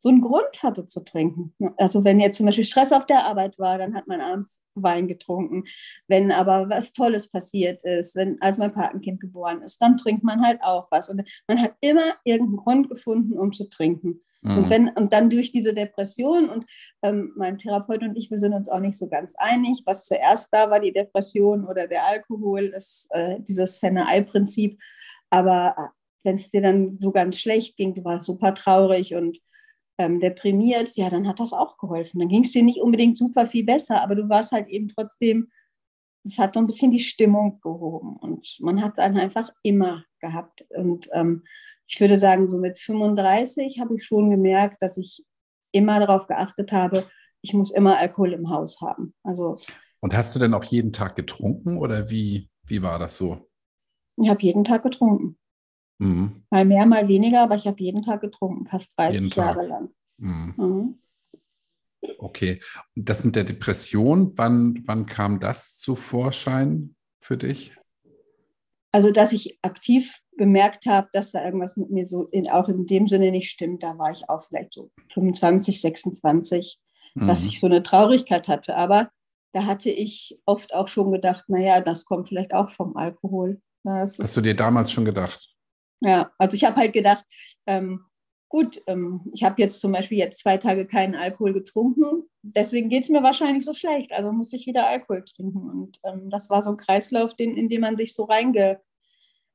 [0.01, 1.53] so einen Grund hatte zu trinken.
[1.77, 5.09] Also wenn jetzt zum Beispiel Stress auf der Arbeit war, dann hat man abends Wein
[5.09, 5.65] getrunken.
[6.07, 10.41] Wenn aber was Tolles passiert ist, wenn als mein Patenkind geboren ist, dann trinkt man
[10.41, 11.09] halt auch was.
[11.09, 14.21] Und man hat immer irgendeinen Grund gefunden, um zu trinken.
[14.41, 14.57] Mhm.
[14.57, 16.65] Und, wenn, und dann durch diese Depression und
[17.03, 20.53] ähm, mein Therapeut und ich, wir sind uns auch nicht so ganz einig, was zuerst
[20.53, 24.79] da war, die Depression oder der Alkohol, das, äh, dieses Henne-Ei-Prinzip.
[25.29, 29.39] Aber äh, wenn es dir dann so ganz schlecht ging, du warst super traurig und
[29.97, 32.19] ähm, deprimiert, ja, dann hat das auch geholfen.
[32.19, 35.51] Dann ging es dir nicht unbedingt super viel besser, aber du warst halt eben trotzdem,
[36.23, 40.65] es hat so ein bisschen die Stimmung gehoben und man hat es einfach immer gehabt.
[40.69, 41.43] Und ähm,
[41.89, 45.25] ich würde sagen, so mit 35 habe ich schon gemerkt, dass ich
[45.71, 47.09] immer darauf geachtet habe,
[47.41, 49.13] ich muss immer Alkohol im Haus haben.
[49.23, 49.59] Also,
[49.99, 53.49] und hast du denn auch jeden Tag getrunken oder wie, wie war das so?
[54.17, 55.37] Ich habe jeden Tag getrunken.
[55.97, 56.43] Mhm.
[56.49, 59.89] Mal mehr, mal weniger, aber ich habe jeden Tag getrunken, fast 30 Jahre lang.
[60.17, 60.53] Mhm.
[60.57, 60.99] Mhm.
[62.17, 62.61] Okay.
[62.95, 67.75] Und das mit der Depression, wann, wann kam das zu Vorschein für dich?
[68.91, 72.87] Also, dass ich aktiv bemerkt habe, dass da irgendwas mit mir so in, auch in
[72.87, 76.79] dem Sinne nicht stimmt, da war ich auch vielleicht so 25, 26,
[77.13, 77.27] mhm.
[77.27, 78.75] dass ich so eine Traurigkeit hatte.
[78.75, 79.09] Aber
[79.53, 83.61] da hatte ich oft auch schon gedacht, naja, das kommt vielleicht auch vom Alkohol.
[83.83, 85.45] Das Hast du dir damals schon gedacht?
[86.01, 87.25] Ja, also ich habe halt gedacht,
[87.67, 88.05] ähm,
[88.47, 93.03] gut, ähm, ich habe jetzt zum Beispiel jetzt zwei Tage keinen Alkohol getrunken, deswegen geht
[93.03, 95.69] es mir wahrscheinlich so schlecht, also muss ich wieder Alkohol trinken.
[95.69, 98.79] Und ähm, das war so ein Kreislauf, den, in dem man sich so reinge,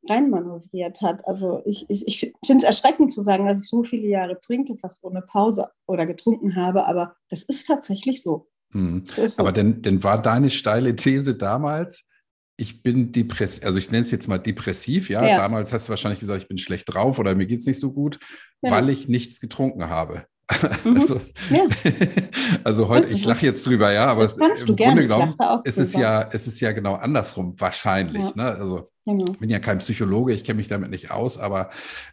[0.09, 1.27] reinmanövriert hat.
[1.27, 4.77] Also ich, ich, ich finde es erschreckend zu sagen, dass ich so viele Jahre trinke,
[4.77, 8.49] fast ohne Pause oder getrunken habe, aber das ist tatsächlich so.
[8.73, 9.05] Mhm.
[9.07, 9.43] so.
[9.43, 12.09] Aber denn, denn war deine steile These damals,
[12.57, 15.27] ich bin depressiv, also ich nenne es jetzt mal depressiv, ja?
[15.27, 15.37] ja?
[15.39, 17.93] Damals hast du wahrscheinlich gesagt, ich bin schlecht drauf oder mir geht es nicht so
[17.93, 18.19] gut,
[18.63, 18.71] ja.
[18.71, 20.27] weil ich nichts getrunken habe.
[20.85, 20.99] Mhm.
[20.99, 21.67] Also, ja.
[22.65, 26.29] also heute, ich lache jetzt drüber, ja, aber es, im Grunde genommen es ist ja,
[26.31, 28.35] es ist ja genau andersrum wahrscheinlich.
[28.35, 28.45] Ne?
[28.45, 29.33] Also genau.
[29.33, 31.71] ich bin ja kein Psychologe, ich kenne mich damit nicht aus, aber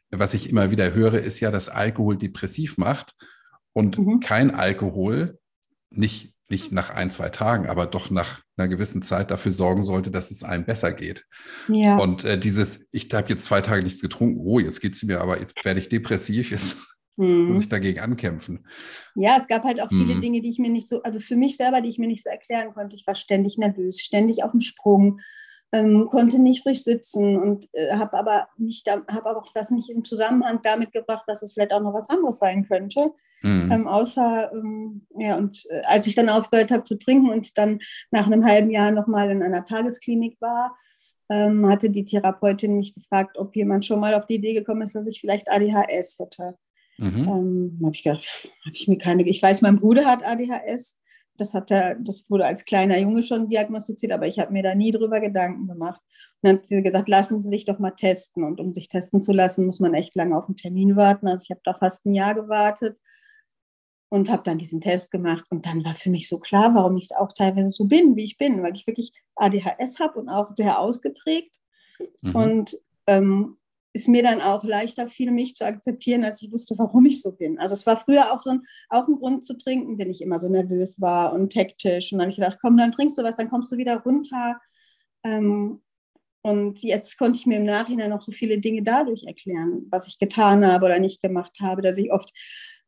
[0.10, 3.16] was ich immer wieder höre, ist ja, dass Alkohol depressiv macht
[3.74, 4.20] und mhm.
[4.20, 5.40] kein Alkohol
[5.90, 10.12] nicht nicht nach ein, zwei Tagen, aber doch nach einer gewissen Zeit dafür sorgen sollte,
[10.12, 11.26] dass es einem besser geht.
[11.68, 11.98] Ja.
[11.98, 15.22] Und äh, dieses, ich habe jetzt zwei Tage nichts getrunken, oh, jetzt geht es mir,
[15.22, 16.78] aber jetzt werde ich depressiv, jetzt
[17.16, 17.48] mhm.
[17.48, 18.68] muss ich dagegen ankämpfen.
[19.16, 20.22] Ja, es gab halt auch viele mhm.
[20.22, 22.30] Dinge, die ich mir nicht so, also für mich selber, die ich mir nicht so
[22.30, 22.96] erklären konnte.
[22.96, 25.22] Ich war ständig nervös, ständig auf dem Sprung.
[25.74, 29.90] Ähm, konnte nicht ruhig sitzen und äh, habe aber nicht, habe aber auch das nicht
[29.90, 33.14] im Zusammenhang damit gebracht, dass es vielleicht auch noch was anderes sein könnte.
[33.42, 33.72] Mhm.
[33.72, 37.80] Ähm, außer, ähm, ja, und äh, als ich dann aufgehört habe zu trinken und dann
[38.12, 40.76] nach einem halben Jahr nochmal in einer Tagesklinik war,
[41.30, 44.96] ähm, hatte die Therapeutin mich gefragt, ob jemand schon mal auf die Idee gekommen ist,
[44.96, 46.58] dass ich vielleicht ADHS hätte.
[46.98, 47.28] Mhm.
[47.28, 51.00] Ähm, habe ich gedacht, habe ich mir keine, ich weiß, mein Bruder hat ADHS.
[51.42, 54.76] Das, hat er, das wurde als kleiner Junge schon diagnostiziert, aber ich habe mir da
[54.76, 56.00] nie drüber Gedanken gemacht.
[56.42, 58.44] Und dann hat sie gesagt, lassen Sie sich doch mal testen.
[58.44, 61.28] Und um sich testen zu lassen, muss man echt lange auf einen Termin warten.
[61.28, 63.00] Also ich habe da fast ein Jahr gewartet
[64.12, 67.16] und habe dann diesen Test gemacht und dann war für mich so klar, warum ich
[67.18, 70.80] auch teilweise so bin, wie ich bin, weil ich wirklich ADHS habe und auch sehr
[70.80, 71.56] ausgeprägt
[72.22, 72.36] mhm.
[72.36, 72.78] und
[73.08, 73.58] ähm,
[73.94, 77.32] ist mir dann auch leichter fiel, mich zu akzeptieren, als ich wusste, warum ich so
[77.32, 77.60] bin.
[77.60, 80.40] Also es war früher auch so ein, auch ein Grund zu trinken, wenn ich immer
[80.40, 82.12] so nervös war und hektisch.
[82.12, 84.60] Und dann habe ich gedacht, komm, dann trinkst du was, dann kommst du wieder runter.
[85.24, 85.82] Ähm,
[86.44, 90.18] und jetzt konnte ich mir im Nachhinein noch so viele Dinge dadurch erklären, was ich
[90.18, 92.32] getan habe oder nicht gemacht habe, dass ich oft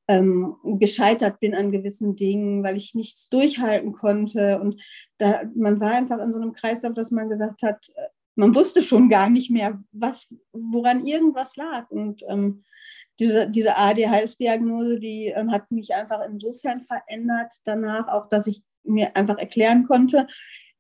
[0.08, 4.60] ähm, gescheitert bin an gewissen Dingen, weil ich nichts durchhalten konnte.
[4.60, 4.82] Und
[5.18, 8.82] da, man war einfach in so einem Kreislauf, dass man gesagt hat, äh, man wusste
[8.82, 11.90] schon gar nicht mehr, was, woran irgendwas lag.
[11.90, 12.64] Und ähm,
[13.20, 19.16] diese, diese ADHS-Diagnose, die ähm, hat mich einfach insofern verändert danach, auch dass ich mir
[19.16, 20.28] einfach erklären konnte,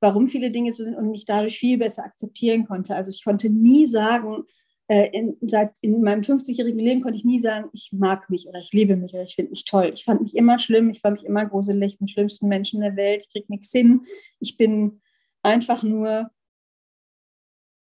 [0.01, 2.95] warum viele Dinge so sind und mich dadurch viel besser akzeptieren konnte.
[2.95, 4.43] Also ich konnte nie sagen,
[4.87, 8.59] äh, in, seit in meinem 50-jährigen Leben konnte ich nie sagen, ich mag mich oder
[8.59, 9.91] ich liebe mich oder ich finde mich toll.
[9.93, 13.23] Ich fand mich immer schlimm, ich fand mich immer gruselig, den schlimmsten Menschen der Welt,
[13.25, 14.01] ich kriege nichts hin.
[14.39, 15.01] Ich bin
[15.41, 16.29] einfach nur,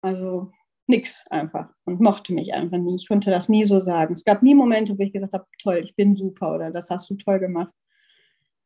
[0.02, 0.52] also
[0.88, 2.96] nix einfach und mochte mich einfach nie.
[2.96, 4.14] Ich konnte das nie so sagen.
[4.14, 7.10] Es gab nie Momente, wo ich gesagt habe, toll, ich bin super oder das hast
[7.10, 7.72] du toll gemacht.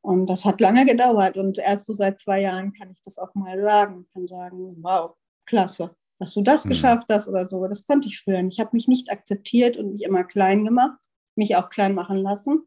[0.01, 3.33] Und das hat lange gedauert und erst so seit zwei Jahren kann ich das auch
[3.35, 4.05] mal sagen.
[4.05, 5.15] Ich kann sagen, wow,
[5.45, 6.69] klasse, dass du das mhm.
[6.69, 7.65] geschafft hast oder so.
[7.67, 8.55] Das konnte ich früher nicht.
[8.55, 10.97] Ich habe mich nicht akzeptiert und mich immer klein gemacht,
[11.35, 12.63] mich auch klein machen lassen.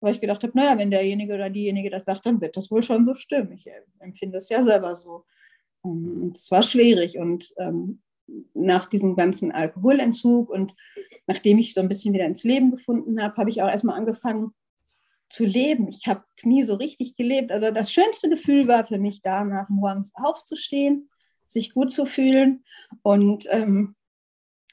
[0.00, 2.82] Weil ich gedacht habe, naja, wenn derjenige oder diejenige das sagt, dann wird das wohl
[2.82, 3.52] schon so stimmen.
[3.52, 3.66] Ich
[3.98, 5.24] empfinde es ja selber so.
[5.90, 7.18] Und es war schwierig.
[7.18, 8.00] Und ähm,
[8.54, 10.74] nach diesem ganzen Alkoholentzug und
[11.26, 14.52] nachdem ich so ein bisschen wieder ins Leben gefunden habe, habe ich auch erstmal angefangen
[15.28, 15.88] zu leben.
[15.88, 17.50] Ich habe nie so richtig gelebt.
[17.50, 21.08] Also das schönste Gefühl war für mich danach, morgens aufzustehen,
[21.46, 22.64] sich gut zu fühlen
[23.02, 23.95] und ähm,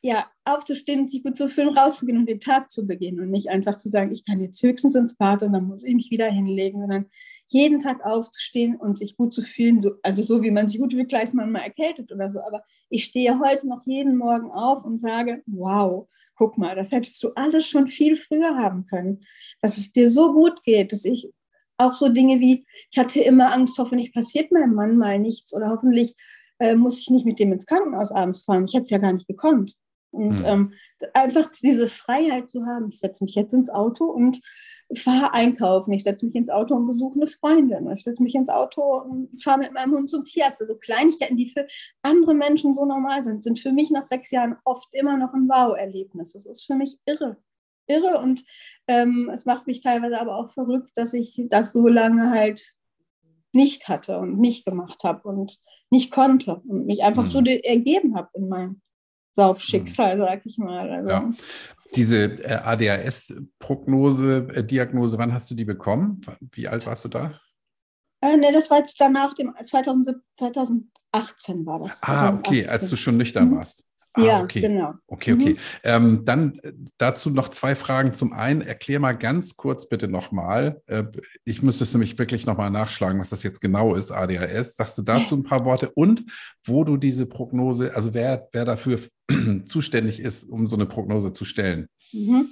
[0.06, 3.78] ja, aufzustehen, sich gut zu fühlen, rauszugehen und den Tag zu beginnen und nicht einfach
[3.78, 6.82] zu sagen, ich kann jetzt höchstens ins Bad und dann muss ich mich wieder hinlegen,
[6.82, 7.06] sondern
[7.48, 10.92] jeden Tag aufzustehen und sich gut zu fühlen, so, also so wie man sich gut
[10.92, 12.42] fühlt, gleich ist man mal erkältet oder so.
[12.42, 17.24] Aber ich stehe heute noch jeden Morgen auf und sage, wow, guck mal, das hättest
[17.24, 19.24] du alles schon viel früher haben können,
[19.62, 21.32] dass es dir so gut geht, dass ich
[21.78, 25.70] auch so Dinge wie, ich hatte immer Angst, hoffentlich passiert meinem Mann mal nichts oder
[25.70, 26.16] hoffentlich
[26.60, 28.66] äh, muss ich nicht mit dem ins Krankenhaus abends fahren.
[28.66, 29.74] Ich hätte es ja gar nicht gekonnt.
[30.14, 30.46] Und mhm.
[30.46, 30.74] ähm,
[31.14, 34.40] einfach diese Freiheit zu haben, ich setze mich jetzt ins Auto und
[34.96, 35.92] fahre einkaufen.
[35.92, 37.90] Ich setze mich ins Auto und besuche eine Freundin.
[37.92, 40.62] Ich setze mich ins Auto und fahre mit meinem Hund zum Tierarzt.
[40.62, 41.66] Also Kleinigkeiten, die für
[42.04, 45.50] andere Menschen so normal sind, sind für mich nach sechs Jahren oft immer noch ein
[45.50, 46.34] Wow-Erlebnis.
[46.34, 47.38] Das ist für mich irre.
[47.88, 48.46] Irre und
[48.88, 52.62] ähm, es macht mich teilweise aber auch verrückt, dass ich das so lange halt
[53.52, 55.58] nicht hatte und nicht gemacht habe und
[55.90, 57.30] nicht konnte und mich einfach mhm.
[57.30, 58.82] so ergeben habe in meinem
[59.34, 60.22] Saufschicksal, mhm.
[60.22, 60.90] sag ich mal.
[60.90, 61.10] Also.
[61.10, 61.34] Ja.
[61.96, 66.22] Diese äh, ADHS-Prognose, äh, Diagnose, wann hast du die bekommen?
[66.52, 67.40] Wie alt warst du da?
[68.22, 72.02] Äh, ne, das war jetzt danach dem 2017, 2018 war das.
[72.04, 73.58] Ah, okay, als du schon nüchtern mhm.
[73.58, 73.86] warst.
[74.16, 74.62] Ah, ja, okay.
[74.62, 74.94] genau.
[75.08, 75.54] Okay, okay.
[75.54, 75.58] Mhm.
[75.84, 78.14] Ähm, dann äh, dazu noch zwei Fragen.
[78.14, 80.82] Zum einen, erklär mal ganz kurz bitte nochmal.
[80.86, 81.06] Äh,
[81.46, 84.76] ich müsste es nämlich wirklich nochmal nachschlagen, was das jetzt genau ist, ADHS.
[84.76, 86.26] Sagst du dazu ein paar Worte und
[86.64, 89.00] wo du diese Prognose, also wer, wer dafür
[89.66, 91.88] zuständig ist, um so eine Prognose zu stellen?
[92.12, 92.50] Mhm.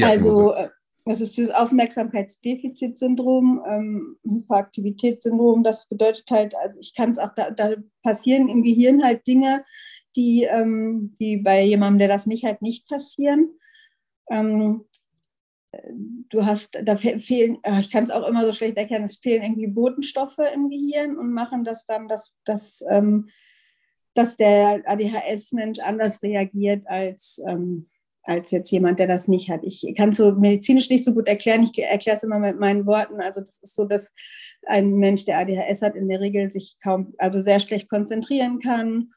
[0.00, 0.68] Also, äh,
[1.04, 5.64] das ist das Aufmerksamkeitsdefizitsyndrom, ähm, Hyperaktivitätssyndrom.
[5.64, 9.64] Das bedeutet halt, also ich kann es auch, da, da passieren im Gehirn halt Dinge,
[10.16, 13.50] die, ähm, die bei jemandem, der das nicht hat, nicht passieren.
[14.30, 14.84] Ähm,
[16.28, 19.42] du hast, da fehlen, äh, ich kann es auch immer so schlecht erkennen, es fehlen
[19.42, 23.28] irgendwie Botenstoffe im Gehirn und machen das dann, dass, dass, ähm,
[24.14, 27.88] dass der ADHS-Mensch anders reagiert als, ähm,
[28.22, 29.64] als jetzt jemand, der das nicht hat.
[29.64, 31.62] Ich kann es so medizinisch nicht so gut erklären.
[31.62, 33.20] Ich erkläre es immer mit meinen Worten.
[33.20, 34.14] Also das ist so, dass
[34.66, 39.08] ein Mensch, der ADHS hat, in der Regel sich kaum, also sehr schlecht konzentrieren kann,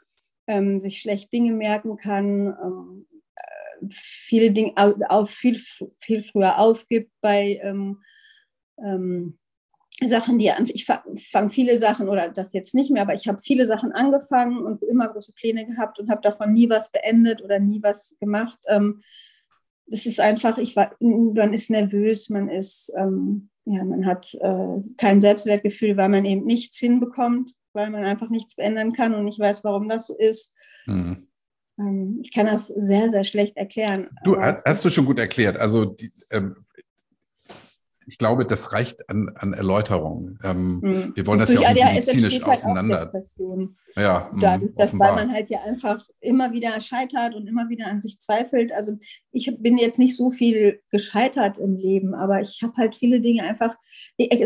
[0.47, 4.73] ähm, sich schlecht Dinge merken kann, ähm, äh, viele Dinge
[5.09, 5.59] auch viel,
[5.99, 8.01] viel früher aufgibt bei ähm,
[8.77, 9.37] ähm
[10.03, 13.65] Sachen, die ich fange viele Sachen oder das jetzt nicht mehr, aber ich habe viele
[13.65, 17.81] Sachen angefangen und immer große Pläne gehabt und habe davon nie was beendet oder nie
[17.81, 18.59] was gemacht.
[18.67, 19.01] Ähm,
[19.87, 24.81] das ist einfach, ich war, man ist nervös, man ist, ähm, ja, man hat äh,
[24.97, 29.39] kein Selbstwertgefühl, weil man eben nichts hinbekommt weil man einfach nichts verändern kann und nicht
[29.39, 30.55] weiß, warum das so ist.
[30.85, 31.27] Mhm.
[31.77, 34.09] Ähm, ich kann das sehr, sehr schlecht erklären.
[34.23, 35.57] Du hast, hast du schon gut erklärt.
[35.57, 36.64] Also die, ähm,
[38.07, 40.37] ich glaube, das reicht an, an Erläuterung.
[40.43, 41.11] Ähm, mhm.
[41.15, 43.11] Wir wollen das ja auch nicht medizinisch halt auseinander.
[43.95, 47.87] Ja, Dadurch, mhm, dass, weil man halt ja einfach immer wieder scheitert und immer wieder
[47.87, 48.71] an sich zweifelt.
[48.71, 48.97] Also
[49.31, 53.43] ich bin jetzt nicht so viel gescheitert im Leben, aber ich habe halt viele Dinge
[53.43, 53.75] einfach,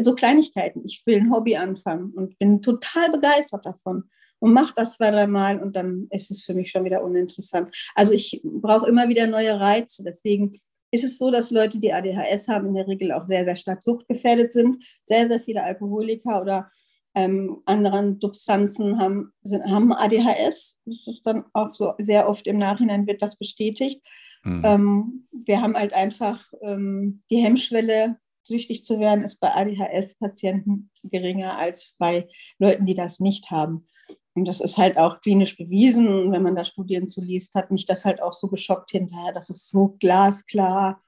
[0.03, 0.83] so Kleinigkeiten.
[0.85, 4.03] Ich will ein Hobby anfangen und bin total begeistert davon
[4.39, 7.75] und mache das zwei, dreimal und dann ist es für mich schon wieder uninteressant.
[7.95, 10.03] Also ich brauche immer wieder neue Reize.
[10.03, 10.51] Deswegen
[10.91, 13.83] ist es so, dass Leute, die ADHS haben, in der Regel auch sehr, sehr stark
[13.83, 14.83] suchtgefährdet sind.
[15.03, 16.71] Sehr, sehr viele Alkoholiker oder
[17.15, 20.79] ähm, anderen Substanzen haben, sind, haben ADHS.
[20.85, 24.01] Das ist dann auch so sehr oft im Nachhinein wird das bestätigt.
[24.43, 24.61] Mhm.
[24.65, 31.57] Ähm, wir haben halt einfach ähm, die Hemmschwelle, süchtig zu werden, ist bei ADHS-Patienten geringer
[31.57, 33.87] als bei Leuten, die das nicht haben.
[34.35, 36.31] Und das ist halt auch klinisch bewiesen.
[36.31, 39.33] Wenn man da Studien zu liest, hat mich das halt auch so geschockt hinterher.
[39.33, 41.01] Das ist so glasklar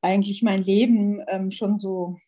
[0.00, 2.18] eigentlich mein Leben ähm, schon so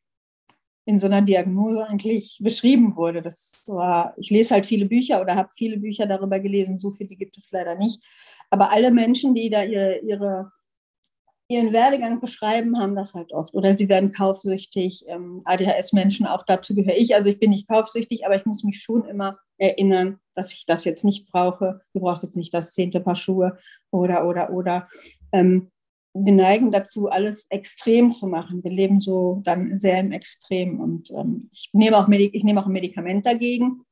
[0.87, 3.23] in so einer Diagnose eigentlich beschrieben wurde.
[3.23, 7.15] Das war, ich lese halt viele Bücher oder habe viele Bücher darüber gelesen, so viele
[7.17, 8.03] gibt es leider nicht.
[8.51, 10.51] Aber alle Menschen, die da ihre, ihre,
[11.51, 13.55] ihren Werdegang beschreiben, haben das halt oft.
[13.55, 15.05] Oder sie werden kaufsüchtig.
[15.09, 17.15] Ähm, ADHS-Menschen, auch dazu gehöre ich.
[17.15, 20.85] Also ich bin nicht kaufsüchtig, aber ich muss mich schon immer erinnern, dass ich das
[20.85, 21.81] jetzt nicht brauche.
[21.93, 23.59] Du brauchst jetzt nicht das zehnte Paar Schuhe
[23.91, 24.89] oder, oder, oder.
[25.33, 25.73] Ähm,
[26.15, 28.63] wir neigen dazu, alles extrem zu machen.
[28.63, 30.79] Wir leben so dann sehr im Extrem.
[30.79, 33.83] Und ähm, ich, nehme auch ich nehme auch ein Medikament dagegen.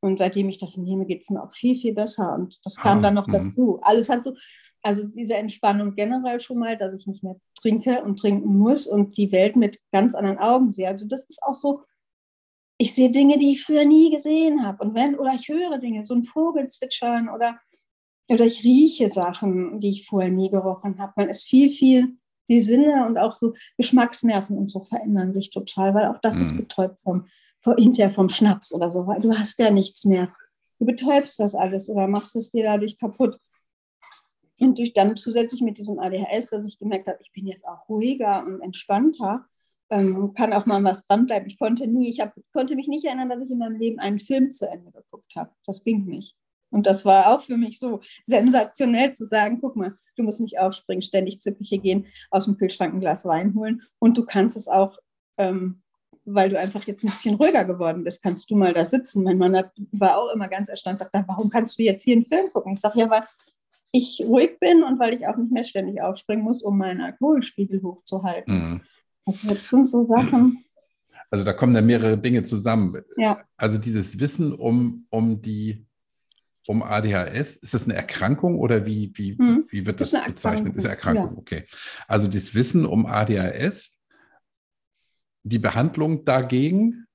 [0.00, 2.34] Und seitdem ich das nehme, geht es mir auch viel, viel besser.
[2.34, 3.38] Und das kam ah, dann noch mh.
[3.38, 3.78] dazu.
[3.82, 4.34] Alles hat so,
[4.82, 9.16] also diese Entspannung generell schon mal, dass ich nicht mehr trinke und trinken muss und
[9.16, 10.88] die Welt mit ganz anderen Augen sehe.
[10.88, 11.82] Also das ist auch so,
[12.78, 14.84] ich sehe Dinge, die ich früher nie gesehen habe.
[14.84, 17.58] Und wenn, oder ich höre Dinge, so ein Vogel zwitschern oder
[18.28, 21.12] oder ich rieche Sachen, die ich vorher nie gerochen habe.
[21.16, 25.94] Man ist viel, viel, die Sinne und auch so Geschmacksnerven und so verändern sich total,
[25.94, 26.42] weil auch das mhm.
[26.42, 27.26] ist betäubt vom,
[27.62, 30.32] vom, hinterher vom Schnaps oder so, weil du hast ja nichts mehr.
[30.78, 33.38] Du betäubst das alles oder machst es dir dadurch kaputt.
[34.60, 38.44] Und dann zusätzlich mit diesem ADHS, dass ich gemerkt habe, ich bin jetzt auch ruhiger
[38.44, 39.46] und entspannter,
[39.90, 41.48] ähm, kann auch mal was dranbleiben.
[41.48, 44.18] Ich konnte nie, ich hab, konnte mich nicht erinnern, dass ich in meinem Leben einen
[44.18, 45.50] Film zu Ende geguckt habe.
[45.66, 46.36] Das ging nicht.
[46.70, 50.58] Und das war auch für mich so sensationell zu sagen, guck mal, du musst nicht
[50.58, 53.82] aufspringen, ständig zur Küche gehen, aus dem Kühlschrank ein Glas Wein holen.
[53.98, 54.98] Und du kannst es auch,
[55.38, 55.82] ähm,
[56.26, 59.22] weil du einfach jetzt ein bisschen ruhiger geworden bist, kannst du mal da sitzen.
[59.22, 62.26] Mein Mann hat, war auch immer ganz erstaunt, sagt, warum kannst du jetzt hier einen
[62.26, 62.74] Film gucken?
[62.74, 63.24] Ich sage, ja, weil
[63.92, 67.82] ich ruhig bin und weil ich auch nicht mehr ständig aufspringen muss, um meinen Alkoholspiegel
[67.82, 68.54] hochzuhalten.
[68.54, 68.80] Mhm.
[69.24, 70.64] Also das sind so Sachen.
[71.30, 73.02] Also da kommen dann mehrere Dinge zusammen.
[73.16, 73.44] Ja.
[73.56, 75.86] Also dieses Wissen um, um die
[76.68, 77.56] um ADHS.
[77.56, 79.64] Ist das eine Erkrankung oder wie, wie, mhm.
[79.70, 80.76] wie wird das, das bezeichnet?
[80.76, 81.38] Ist eine Erkrankung, ja.
[81.38, 81.64] okay.
[82.06, 83.98] Also das Wissen um ADHS,
[85.44, 87.06] die Behandlung dagegen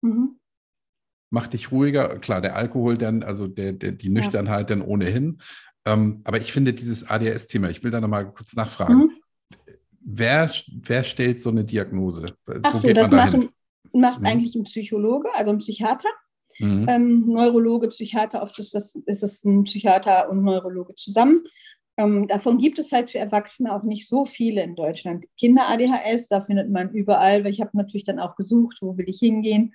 [0.00, 0.38] mhm.
[1.30, 2.18] macht dich ruhiger.
[2.18, 4.76] Klar, der Alkohol dann, also der, der, die Nüchternheit ja.
[4.76, 5.42] dann ohnehin.
[5.84, 8.94] Ähm, aber ich finde dieses ADHS-Thema, ich will da nochmal kurz nachfragen.
[8.94, 9.12] Mhm.
[10.00, 12.26] Wer, wer stellt so eine Diagnose?
[12.62, 13.50] Ach so, das machen,
[13.92, 14.26] macht mhm.
[14.26, 16.08] eigentlich ein Psychologe, also ein Psychiater.
[16.58, 16.86] Mhm.
[16.88, 21.42] Ähm, Neurologe, Psychiater, oft ist, das, ist es ein Psychiater und Neurologe zusammen.
[21.96, 25.26] Ähm, davon gibt es halt für Erwachsene auch nicht so viele in Deutschland.
[25.38, 29.18] Kinder-ADHS, da findet man überall, weil ich habe natürlich dann auch gesucht, wo will ich
[29.18, 29.74] hingehen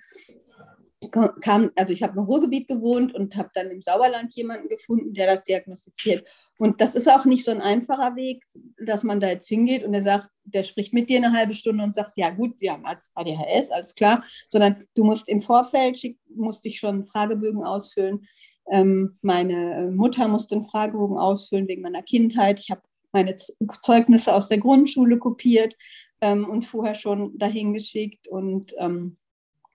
[1.40, 5.26] kam, also ich habe im Ruhrgebiet gewohnt und habe dann im Sauerland jemanden gefunden, der
[5.26, 6.24] das diagnostiziert.
[6.58, 8.44] Und das ist auch nicht so ein einfacher Weg,
[8.84, 11.84] dass man da jetzt hingeht und der sagt, der spricht mit dir eine halbe Stunde
[11.84, 16.18] und sagt, ja gut, Sie haben ADHS, alles klar, sondern du musst im Vorfeld, schick,
[16.34, 18.26] musst dich schon Fragebögen ausfüllen.
[18.70, 22.60] Ähm, meine Mutter musste einen Fragebogen ausfüllen wegen meiner Kindheit.
[22.60, 22.82] Ich habe
[23.12, 25.76] meine Zeugnisse aus der Grundschule kopiert
[26.20, 29.16] ähm, und vorher schon dahin geschickt und ähm,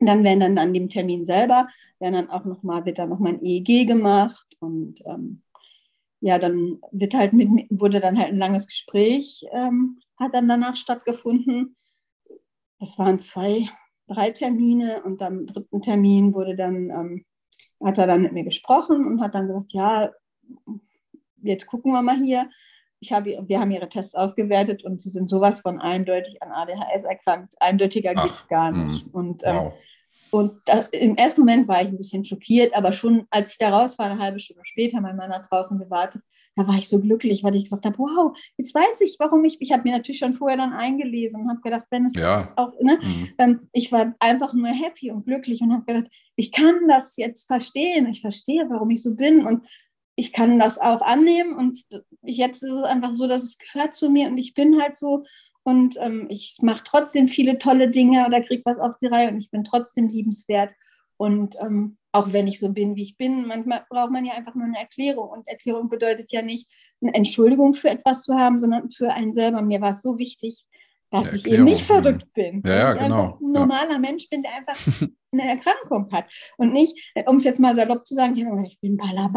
[0.06, 1.68] dann werden dann an dem Termin selber,
[2.00, 5.42] werden dann auch noch wird dann nochmal ein EEG gemacht und ähm,
[6.22, 10.78] ja, dann wird halt mit, wurde dann halt ein langes Gespräch, ähm, hat dann danach
[10.78, 11.76] stattgefunden.
[12.80, 13.68] Das waren zwei,
[14.08, 17.26] drei Termine und am dritten Termin wurde dann, ähm,
[17.84, 20.12] hat er dann mit mir gesprochen und hat dann gesagt, ja,
[21.42, 22.50] jetzt gucken wir mal hier.
[23.04, 27.04] Ich habe, wir haben ihre Tests ausgewertet und sie sind sowas von eindeutig an ADHS
[27.04, 27.54] erkrankt.
[27.60, 29.08] Eindeutiger geht es gar nicht.
[29.08, 29.12] Mh.
[29.12, 29.74] Und ähm, wow.
[30.32, 33.70] Und das, im ersten Moment war ich ein bisschen schockiert, aber schon als ich da
[33.70, 36.24] raus war, eine halbe Stunde später, mein Mann hat draußen gewartet,
[36.56, 39.58] da war ich so glücklich, weil ich gesagt habe, wow, jetzt weiß ich, warum ich,
[39.60, 42.52] ich habe mir natürlich schon vorher dann eingelesen und habe gedacht, wenn es ja.
[42.56, 43.30] auch, ne, mhm.
[43.38, 47.46] ähm, ich war einfach nur happy und glücklich und habe gedacht, ich kann das jetzt
[47.46, 49.68] verstehen, ich verstehe, warum ich so bin und
[50.16, 51.80] ich kann das auch annehmen und
[52.22, 55.24] jetzt ist es einfach so, dass es gehört zu mir und ich bin halt so
[55.64, 59.40] und ähm, ich mache trotzdem viele tolle Dinge oder kriege was auf die Reihe und
[59.40, 60.72] ich bin trotzdem liebenswert.
[61.16, 64.56] Und ähm, auch wenn ich so bin, wie ich bin, manchmal braucht man ja einfach
[64.56, 65.30] nur eine Erklärung.
[65.30, 66.70] Und Erklärung bedeutet ja nicht
[67.02, 69.62] eine Entschuldigung für etwas zu haben, sondern für einen selber.
[69.62, 70.66] Mir war es so wichtig,
[71.12, 72.62] dass ich eben nicht verrückt bin.
[72.66, 73.38] Ja, ja, genau.
[73.40, 74.00] ein normaler ja.
[74.00, 74.76] Mensch bin, der einfach
[75.34, 76.26] eine Erkrankung hat.
[76.58, 79.32] Und nicht, um es jetzt mal salopp zu sagen, ich bin Balla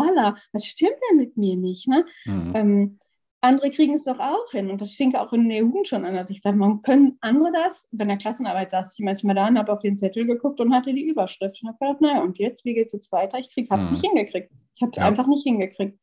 [0.52, 1.88] Was stimmt denn mit mir nicht?
[1.88, 2.04] Ne?
[2.24, 2.52] Mhm.
[2.54, 2.98] Ähm,
[3.40, 4.70] andere kriegen es doch auch hin.
[4.70, 7.52] Und das fing auch in der Jugend schon an, als ich dachte, warum können andere
[7.52, 7.86] das?
[7.92, 10.92] Bei der Klassenarbeit saß ich manchmal da und habe auf den Zettel geguckt und hatte
[10.92, 11.62] die Überschrift.
[11.62, 13.38] Und habe gedacht, naja, und jetzt, wie geht es jetzt weiter?
[13.38, 13.92] Ich habe es mhm.
[13.92, 14.50] nicht hingekriegt.
[14.74, 15.06] Ich habe es ja.
[15.06, 15.98] einfach nicht hingekriegt.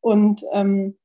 [0.00, 0.96] Und ähm,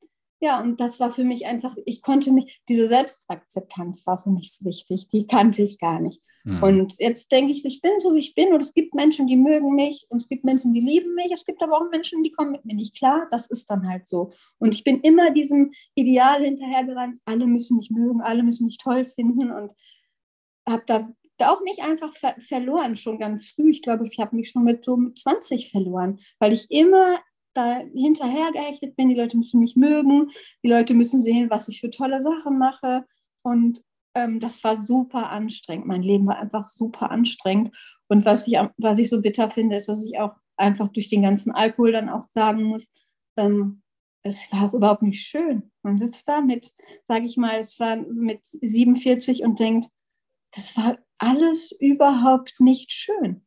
[0.42, 4.54] ja, und das war für mich einfach, ich konnte mich, diese Selbstakzeptanz war für mich
[4.54, 6.22] so wichtig, die kannte ich gar nicht.
[6.46, 6.64] Mhm.
[6.64, 9.36] Und jetzt denke ich, ich bin so, wie ich bin und es gibt Menschen, die
[9.36, 12.32] mögen mich und es gibt Menschen, die lieben mich, es gibt aber auch Menschen, die
[12.32, 14.32] kommen mit mir nicht klar, das ist dann halt so.
[14.60, 19.06] Und ich bin immer diesem Ideal hinterhergerannt, alle müssen mich mögen, alle müssen mich toll
[19.06, 19.72] finden und
[20.68, 21.10] habe da
[21.48, 23.72] auch mich einfach ver verloren, schon ganz früh.
[23.72, 27.20] Ich glaube, ich habe mich schon mit so 20 verloren, weil ich immer
[27.54, 29.10] da hinterher gehechtet bin.
[29.10, 30.30] Die Leute müssen mich mögen,
[30.64, 33.06] die Leute müssen sehen, was ich für tolle Sachen mache.
[33.42, 33.82] Und
[34.16, 35.86] ähm, das war super anstrengend.
[35.86, 37.76] Mein Leben war einfach super anstrengend.
[38.08, 41.22] Und was ich, was ich so bitter finde, ist, dass ich auch einfach durch den
[41.22, 42.92] ganzen Alkohol dann auch sagen muss,
[43.38, 43.82] ähm,
[44.24, 45.72] es war auch überhaupt nicht schön.
[45.82, 46.72] Man sitzt da mit,
[47.06, 49.90] sage ich mal, es war mit 47 und denkt,
[50.52, 53.46] das war alles überhaupt nicht schön.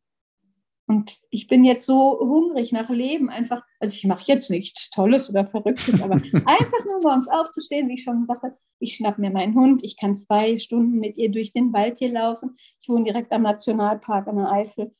[0.93, 5.27] Und ich bin jetzt so hungrig nach Leben, einfach, also ich mache jetzt nichts Tolles
[5.27, 6.13] oder Verrücktes, aber
[6.45, 9.97] einfach nur morgens aufzustehen, wie ich schon gesagt habe, ich schnapp mir meinen Hund, ich
[9.97, 12.57] kann zwei Stunden mit ihr durch den Wald hier laufen.
[12.79, 14.93] Ich wohne direkt am Nationalpark an der Eifel.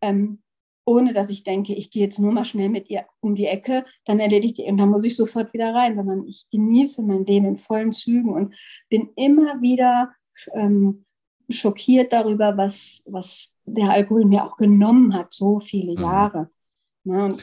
[0.00, 0.42] Ähm,
[0.84, 3.84] ohne dass ich denke, ich gehe jetzt nur mal schnell mit ihr um die Ecke,
[4.04, 7.46] dann erledigt die und dann muss ich sofort wieder rein, sondern ich genieße mein Leben
[7.46, 8.52] in vollen Zügen und
[8.88, 10.12] bin immer wieder
[10.54, 11.04] ähm,
[11.48, 16.02] schockiert darüber, was, was der Alkohol mir auch genommen hat, so viele mhm.
[16.02, 16.50] Jahre.
[17.04, 17.36] Ja,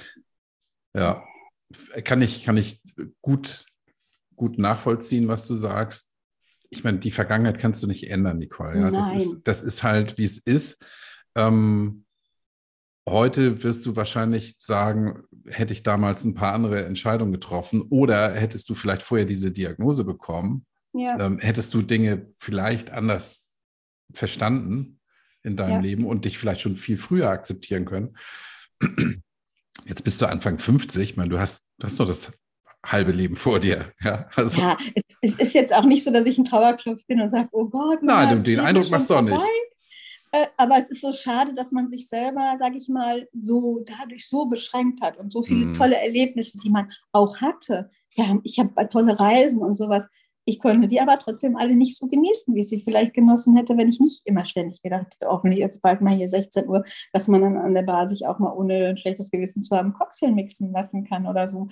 [0.95, 1.23] ja,
[2.03, 2.81] kann ich, kann ich
[3.21, 3.65] gut,
[4.35, 6.11] gut nachvollziehen, was du sagst.
[6.69, 8.79] Ich meine, die Vergangenheit kannst du nicht ändern, Nicole.
[8.79, 8.91] Ja?
[8.91, 10.83] Das, ist, das ist halt, wie es ist.
[11.35, 12.05] Ähm,
[13.07, 18.69] heute wirst du wahrscheinlich sagen, hätte ich damals ein paar andere Entscheidungen getroffen oder hättest
[18.69, 21.19] du vielleicht vorher diese Diagnose bekommen, ja.
[21.19, 23.42] ähm, hättest du Dinge vielleicht anders
[24.13, 24.99] verstanden
[25.43, 25.79] in deinem ja.
[25.79, 28.17] Leben und dich vielleicht schon viel früher akzeptieren können.
[29.85, 32.31] Jetzt bist du Anfang 50, ich meine, du hast, du hast noch das
[32.85, 33.91] halbe Leben vor dir.
[34.01, 34.59] Ja, also.
[34.59, 37.49] ja es, es, ist jetzt auch nicht so, dass ich ein Trauerklopf bin und sage,
[37.51, 38.03] oh Gott.
[38.03, 39.39] Nein, den Eindruck machst du auch nicht.
[40.31, 44.27] Äh, aber es ist so schade, dass man sich selber, sage ich mal, so dadurch
[44.27, 45.73] so beschränkt hat und so viele mm.
[45.73, 47.91] tolle Erlebnisse, die man auch hatte.
[48.15, 50.07] Ja, ich habe tolle Reisen und sowas.
[50.45, 53.77] Ich konnte die aber trotzdem alle nicht so genießen, wie ich sie vielleicht genossen hätte,
[53.77, 56.83] wenn ich nicht immer ständig gedacht hätte, hoffentlich ist bald mal hier 16 Uhr,
[57.13, 59.93] dass man dann an der Bar sich auch mal ohne ein schlechtes Gewissen zu haben
[59.93, 61.69] Cocktail mixen lassen kann oder so.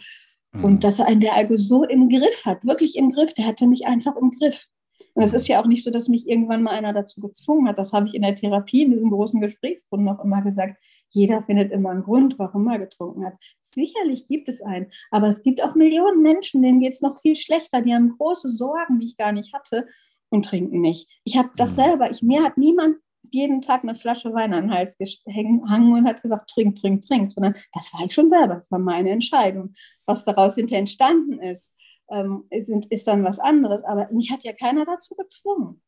[0.53, 0.63] Mhm.
[0.63, 3.67] Und dass er einen der Algo so im Griff hat, wirklich im Griff, der hatte
[3.67, 4.67] mich einfach im Griff.
[5.13, 7.77] Und es ist ja auch nicht so, dass mich irgendwann mal einer dazu gezwungen hat.
[7.77, 10.77] Das habe ich in der Therapie, in diesem großen Gesprächsrunden noch immer gesagt.
[11.09, 13.33] Jeder findet immer einen Grund, warum er getrunken hat.
[13.61, 17.35] Sicherlich gibt es einen, aber es gibt auch Millionen Menschen, denen geht es noch viel
[17.35, 17.81] schlechter.
[17.81, 19.87] Die haben große Sorgen, die ich gar nicht hatte
[20.29, 21.09] und trinken nicht.
[21.23, 21.75] Ich habe das mhm.
[21.75, 22.11] selber.
[22.11, 22.97] Ich, mir hat niemand
[23.31, 25.61] jeden Tag eine Flasche Wein an den Hals gehangen
[25.93, 29.11] und hat gesagt, trink, trink, trink, sondern das war ich schon selber, das war meine
[29.11, 29.73] Entscheidung.
[30.05, 31.73] Was daraus hinterher entstanden ist,
[32.11, 33.83] ähm, sind, ist dann was anderes.
[33.85, 35.81] Aber mich hat ja keiner dazu gezwungen.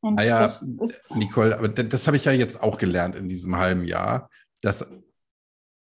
[0.00, 3.28] Und ah das, das, Nicole, aber das, das habe ich ja jetzt auch gelernt in
[3.28, 4.28] diesem halben Jahr,
[4.60, 4.90] dass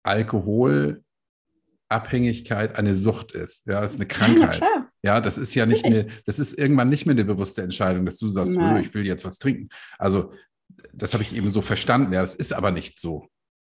[0.02, 3.66] Alkoholabhängigkeit eine Sucht ist.
[3.66, 4.60] Ja, ist eine Krankheit.
[4.60, 8.04] Ja, ja, das ist ja nicht eine, das ist irgendwann nicht mehr eine bewusste Entscheidung,
[8.04, 9.70] dass du sagst, oh, ich will jetzt was trinken.
[9.98, 10.32] Also,
[10.92, 12.12] das habe ich eben so verstanden.
[12.12, 13.28] Ja, das ist aber nicht so.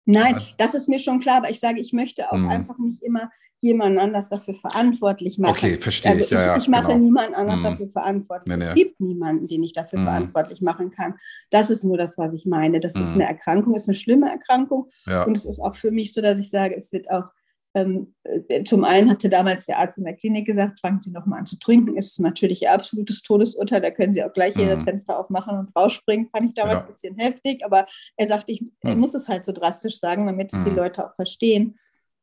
[0.07, 0.45] Nein, ja.
[0.59, 2.49] das ist mir schon klar, aber ich sage, ich möchte auch mhm.
[2.49, 3.31] einfach nicht immer
[3.61, 5.51] jemanden anders dafür verantwortlich machen.
[5.51, 6.31] Okay, verstehe also ich.
[6.31, 6.99] Ja, ich, ich mache genau.
[6.99, 7.65] niemanden anders mhm.
[7.65, 8.57] dafür verantwortlich.
[8.57, 8.71] Nee, nee.
[8.71, 10.05] Es gibt niemanden, den ich dafür mhm.
[10.05, 11.15] verantwortlich machen kann.
[11.51, 12.81] Das ist nur das, was ich meine.
[12.81, 13.21] Das ist mhm.
[13.21, 14.89] eine Erkrankung, ist eine schlimme Erkrankung.
[15.07, 15.25] Ja.
[15.25, 17.31] Und es ist auch für mich so, dass ich sage, es wird auch
[17.73, 21.27] ähm, äh, zum einen hatte damals der Arzt in der Klinik gesagt, fangen Sie noch
[21.27, 21.97] mal an zu trinken.
[21.97, 23.81] Ist natürlich Ihr absolutes Todesurteil.
[23.81, 24.71] Da können Sie auch gleich hier mhm.
[24.71, 26.29] das Fenster aufmachen und rausspringen.
[26.29, 26.83] Fand ich damals ja.
[26.83, 27.65] ein bisschen heftig.
[27.65, 30.77] Aber er sagte, ich, ich muss es halt so drastisch sagen, damit es die mhm.
[30.77, 31.79] Leute auch verstehen.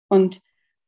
[0.09, 0.39] Und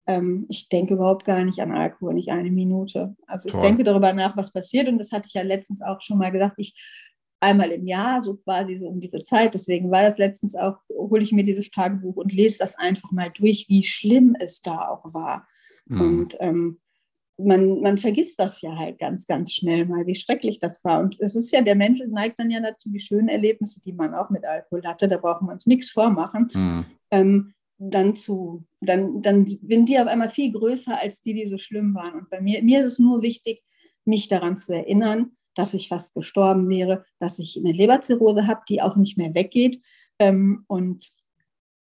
[0.08, 3.16] ähm, ich denke überhaupt gar nicht an Alkohol, nicht eine Minute.
[3.28, 3.62] Also Toll.
[3.62, 4.90] ich denke darüber nach, was passiert.
[4.90, 6.56] Und das hatte ich ja letztens auch schon mal gesagt.
[6.58, 6.76] Ich
[7.40, 9.54] einmal im Jahr, so quasi so um diese Zeit.
[9.54, 13.32] Deswegen war das letztens auch, hole ich mir dieses Tagebuch und lese das einfach mal
[13.34, 15.48] durch, wie schlimm es da auch war.
[15.86, 16.02] Mhm.
[16.02, 16.80] Und ähm,
[17.38, 21.00] man, man vergisst das ja halt ganz, ganz schnell mal, wie schrecklich das war.
[21.00, 24.14] Und es ist ja, der Mensch neigt dann ja dazu, die schönen Erlebnisse, die man
[24.14, 26.86] auch mit Alkohol hatte, da brauchen wir uns nichts vormachen, mhm.
[27.12, 31.58] ähm, dann zu, dann, dann sind die auf einmal viel größer als die, die so
[31.58, 32.20] schlimm waren.
[32.20, 33.64] Und bei mir, mir ist es nur wichtig,
[34.04, 38.82] mich daran zu erinnern, dass ich fast gestorben wäre, dass ich eine Leberzirrhose habe, die
[38.82, 39.82] auch nicht mehr weggeht
[40.18, 41.12] ähm, und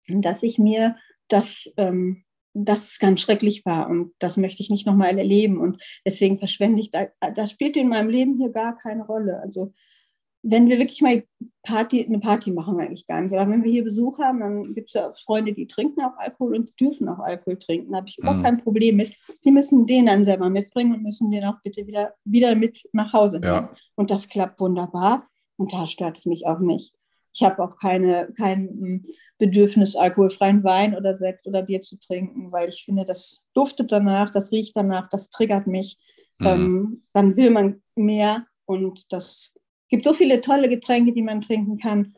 [0.08, 0.96] dass ich mir
[1.28, 2.24] das, ähm,
[2.56, 6.90] das ganz schrecklich war und das möchte ich nicht nochmal erleben und deswegen verschwende ich,
[6.90, 7.06] da,
[7.36, 9.40] das spielt in meinem Leben hier gar keine Rolle.
[9.42, 9.74] Also
[10.50, 11.24] wenn wir wirklich mal
[11.64, 13.34] Party, eine Party machen wir eigentlich gar nicht.
[13.34, 16.56] Aber wenn wir hier Besuch haben, dann gibt es ja Freunde, die trinken auch Alkohol
[16.56, 17.92] und dürfen auch Alkohol trinken.
[17.92, 18.44] Da habe ich überhaupt mhm.
[18.44, 19.14] kein Problem mit.
[19.44, 23.12] Die müssen den dann selber mitbringen und müssen den auch bitte wieder, wieder mit nach
[23.12, 23.54] Hause nehmen.
[23.54, 23.74] Ja.
[23.96, 25.28] Und das klappt wunderbar.
[25.58, 26.94] Und da stört es mich auch nicht.
[27.34, 29.06] Ich habe auch keine, kein hm,
[29.38, 34.30] Bedürfnis, alkoholfreien Wein oder Sekt oder Bier zu trinken, weil ich finde, das duftet danach,
[34.30, 35.98] das riecht danach, das triggert mich.
[36.40, 36.48] Mhm.
[36.48, 39.54] Ähm, dann will man mehr und das
[39.90, 42.16] gibt so viele tolle Getränke, die man trinken kann.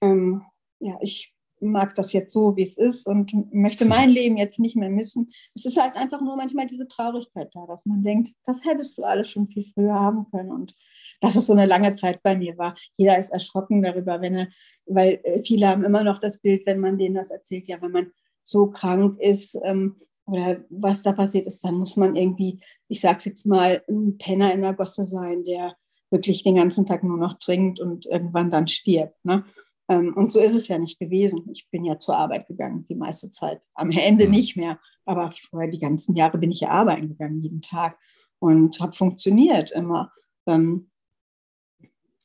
[0.00, 0.42] Ähm,
[0.80, 4.76] ja, ich mag das jetzt so, wie es ist und möchte mein Leben jetzt nicht
[4.76, 5.30] mehr missen.
[5.54, 9.04] Es ist halt einfach nur manchmal diese Traurigkeit da, dass man denkt, das hättest du
[9.04, 10.74] alles schon viel früher haben können und
[11.20, 12.74] dass es so eine lange Zeit bei mir war.
[12.96, 14.48] Jeder ist erschrocken darüber, wenn er,
[14.86, 17.92] weil äh, viele haben immer noch das Bild, wenn man denen das erzählt, ja, wenn
[17.92, 18.10] man
[18.42, 23.24] so krank ist ähm, oder was da passiert ist, dann muss man irgendwie, ich sag's
[23.24, 25.76] jetzt mal, ein Penner in der Gosse sein, der
[26.10, 29.24] wirklich den ganzen Tag nur noch trinkt und irgendwann dann stirbt.
[29.24, 29.44] Ne?
[29.88, 31.48] Ähm, und so ist es ja nicht gewesen.
[31.52, 33.60] Ich bin ja zur Arbeit gegangen die meiste Zeit.
[33.74, 34.30] Am Ende mhm.
[34.32, 37.98] nicht mehr, aber vorher die ganzen Jahre bin ich ja arbeiten gegangen, jeden Tag
[38.38, 40.12] und habe funktioniert immer.
[40.46, 40.90] Ähm,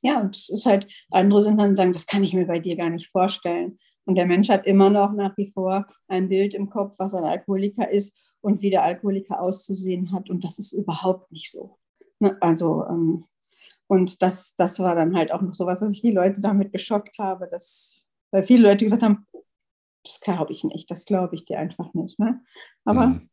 [0.01, 2.77] ja, und es ist halt, andere sind dann sagen, das kann ich mir bei dir
[2.77, 3.80] gar nicht vorstellen.
[4.05, 7.25] Und der Mensch hat immer noch nach wie vor ein Bild im Kopf, was ein
[7.25, 10.30] Alkoholiker ist und wie der Alkoholiker auszusehen hat.
[10.30, 11.77] Und das ist überhaupt nicht so.
[12.19, 12.38] Ne?
[12.41, 13.25] Also, ähm,
[13.90, 16.72] und das, das war dann halt auch noch so was, dass ich die Leute damit
[16.72, 19.26] geschockt habe, dass, weil viele Leute gesagt haben,
[20.04, 22.20] das glaube ich nicht, das glaube ich dir einfach nicht.
[22.20, 22.42] Ne?
[22.86, 23.08] Aber.
[23.08, 23.30] Mhm.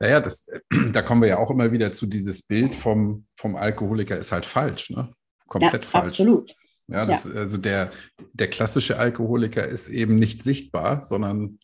[0.00, 0.48] Naja, das,
[0.92, 4.44] da kommen wir ja auch immer wieder zu dieses Bild vom, vom Alkoholiker ist halt
[4.44, 4.90] falsch.
[4.90, 5.14] Ne?
[5.52, 6.12] komplett ja, falsch.
[6.12, 6.54] Absolut.
[6.88, 7.32] Ja, das, ja.
[7.32, 7.92] also der,
[8.32, 11.58] der klassische Alkoholiker ist eben nicht sichtbar, sondern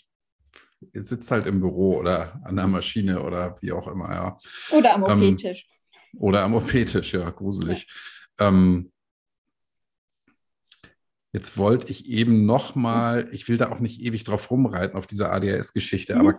[0.92, 4.38] sitzt halt im Büro oder an der Maschine oder wie auch immer, ja.
[4.70, 5.66] Oder am OP-Tisch.
[5.68, 5.77] Ähm,
[6.16, 7.86] oder am OP-Tisch, ja, gruselig.
[8.38, 8.48] Ja.
[8.48, 8.92] Ähm,
[11.32, 15.06] jetzt wollte ich eben noch mal, ich will da auch nicht ewig drauf rumreiten auf
[15.06, 16.20] dieser ADHS-Geschichte, mhm.
[16.20, 16.38] aber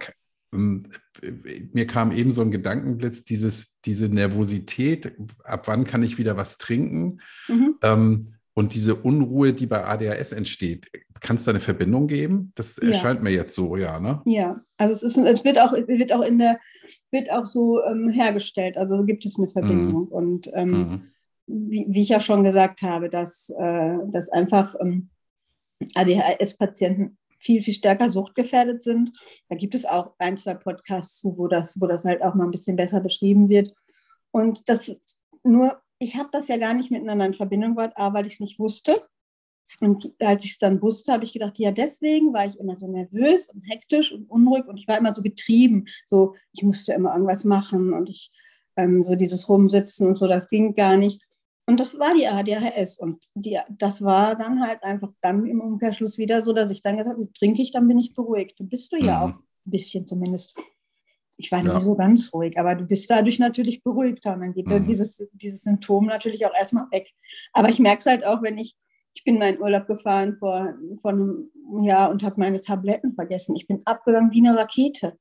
[0.54, 0.88] ähm,
[1.74, 6.58] mir kam eben so ein Gedankenblitz, dieses, diese Nervosität, ab wann kann ich wieder was
[6.58, 7.22] trinken?
[7.48, 7.76] Mhm.
[7.82, 10.92] Ähm, und diese Unruhe, die bei ADHS entsteht,
[11.22, 12.52] kann es da eine Verbindung geben?
[12.56, 12.90] Das ja.
[12.90, 14.22] erscheint mir jetzt so, ja, ne?
[14.26, 16.60] Ja, also es, ist, es wird auch, wird auch in der,
[17.10, 20.08] wird auch so ähm, hergestellt, also gibt es eine Verbindung.
[20.08, 20.08] Mhm.
[20.10, 21.02] Und ähm, mhm.
[21.48, 25.08] wie, wie, ich ja schon gesagt habe, dass, äh, dass einfach ähm,
[25.96, 29.14] ADHS-Patienten viel, viel stärker suchtgefährdet sind.
[29.48, 32.44] Da gibt es auch ein, zwei Podcasts zu, wo das, wo das halt auch mal
[32.44, 33.74] ein bisschen besser beschrieben wird.
[34.32, 34.94] Und das
[35.44, 38.40] nur, ich habe das ja gar nicht miteinander in Verbindung gebracht, A, weil ich es
[38.40, 39.02] nicht wusste.
[39.82, 42.88] Und als ich es dann wusste, habe ich gedacht, ja, deswegen war ich immer so
[42.88, 45.86] nervös und hektisch und unruhig und ich war immer so getrieben.
[46.08, 48.32] So, ich musste immer irgendwas machen und ich
[48.78, 51.22] ähm, so dieses Rumsitzen und so, das ging gar nicht.
[51.68, 52.98] Und das war die ADHS.
[52.98, 56.98] Und die, das war dann halt einfach dann im Umkehrschluss wieder so, dass ich dann
[56.98, 58.56] gesagt habe, trinke ich, dann bin ich beruhigt.
[58.60, 59.24] Bist du ja mhm.
[59.24, 60.58] auch ein bisschen zumindest.
[61.40, 61.74] Ich war ja.
[61.74, 64.34] nicht so ganz ruhig, aber du bist dadurch natürlich beruhigter.
[64.34, 64.84] Und dann geht mhm.
[64.84, 67.10] dieses, dieses Symptom natürlich auch erstmal weg.
[67.54, 68.76] Aber ich merke es halt auch, wenn ich,
[69.14, 71.50] ich bin meinen Urlaub gefahren vor, vor einem
[71.82, 73.56] Jahr und habe meine Tabletten vergessen.
[73.56, 75.18] Ich bin abgegangen wie eine Rakete.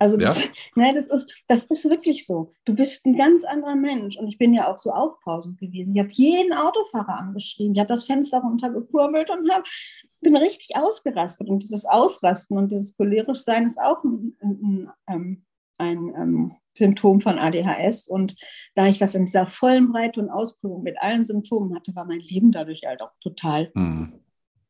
[0.00, 0.50] Also das, ja.
[0.76, 2.54] ne, das, ist, das ist wirklich so.
[2.64, 4.16] Du bist ein ganz anderer Mensch.
[4.16, 5.94] Und ich bin ja auch so aufbrausend gewesen.
[5.94, 7.74] Ich habe jeden Autofahrer angeschrien.
[7.74, 9.64] Ich habe das Fenster runtergekurbelt und hab,
[10.22, 11.50] bin richtig ausgerastet.
[11.50, 15.46] Und dieses Ausrasten und dieses cholerisch Sein ist auch ein, ein, ein,
[15.80, 18.06] ein ähm, Symptom von ADHS.
[18.08, 18.36] Und
[18.74, 22.20] da ich das in dieser vollen Breite und Ausprägung mit allen Symptomen hatte, war mein
[22.20, 24.20] Leben dadurch halt auch total mhm.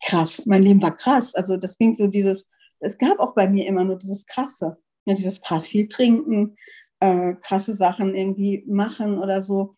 [0.03, 0.47] krass.
[0.47, 1.35] Mein Leben war krass.
[1.35, 2.49] Also das ging so dieses,
[2.79, 6.57] es gab auch bei mir immer nur dieses Krasse ja, dieses krass viel trinken,
[7.01, 9.75] äh, krasse Sachen irgendwie machen oder so.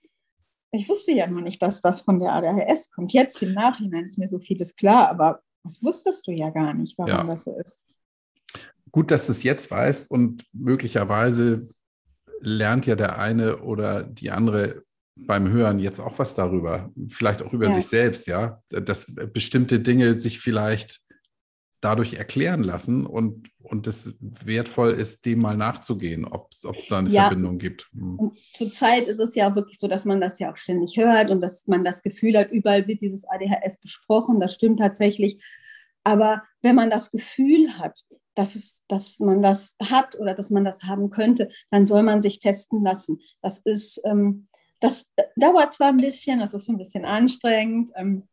[0.72, 3.12] Ich wusste ja nur nicht, dass das von der ADHS kommt.
[3.12, 6.96] Jetzt im Nachhinein ist mir so vieles klar, aber das wusstest du ja gar nicht,
[6.98, 7.24] warum ja.
[7.24, 7.84] das so ist.
[8.92, 11.68] Gut, dass du es jetzt weißt und möglicherweise
[12.40, 14.84] lernt ja der eine oder die andere
[15.14, 17.72] beim Hören jetzt auch was darüber, vielleicht auch über ja.
[17.72, 21.02] sich selbst, ja, dass bestimmte Dinge sich vielleicht
[21.82, 27.10] dadurch erklären lassen und, und es wertvoll ist, dem mal nachzugehen, ob es da eine
[27.10, 27.22] ja.
[27.22, 27.90] Verbindung gibt.
[27.92, 28.32] Hm.
[28.54, 31.66] Zurzeit ist es ja wirklich so, dass man das ja auch ständig hört und dass
[31.66, 34.38] man das Gefühl hat, überall wird dieses ADHS besprochen.
[34.38, 35.42] Das stimmt tatsächlich.
[36.04, 37.98] Aber wenn man das Gefühl hat,
[38.34, 42.22] dass, es, dass man das hat oder dass man das haben könnte, dann soll man
[42.22, 43.20] sich testen lassen.
[43.40, 44.48] Das ist, ähm,
[44.80, 45.06] das
[45.36, 47.92] dauert zwar ein bisschen, das ist ein bisschen anstrengend.
[47.94, 48.28] Ähm,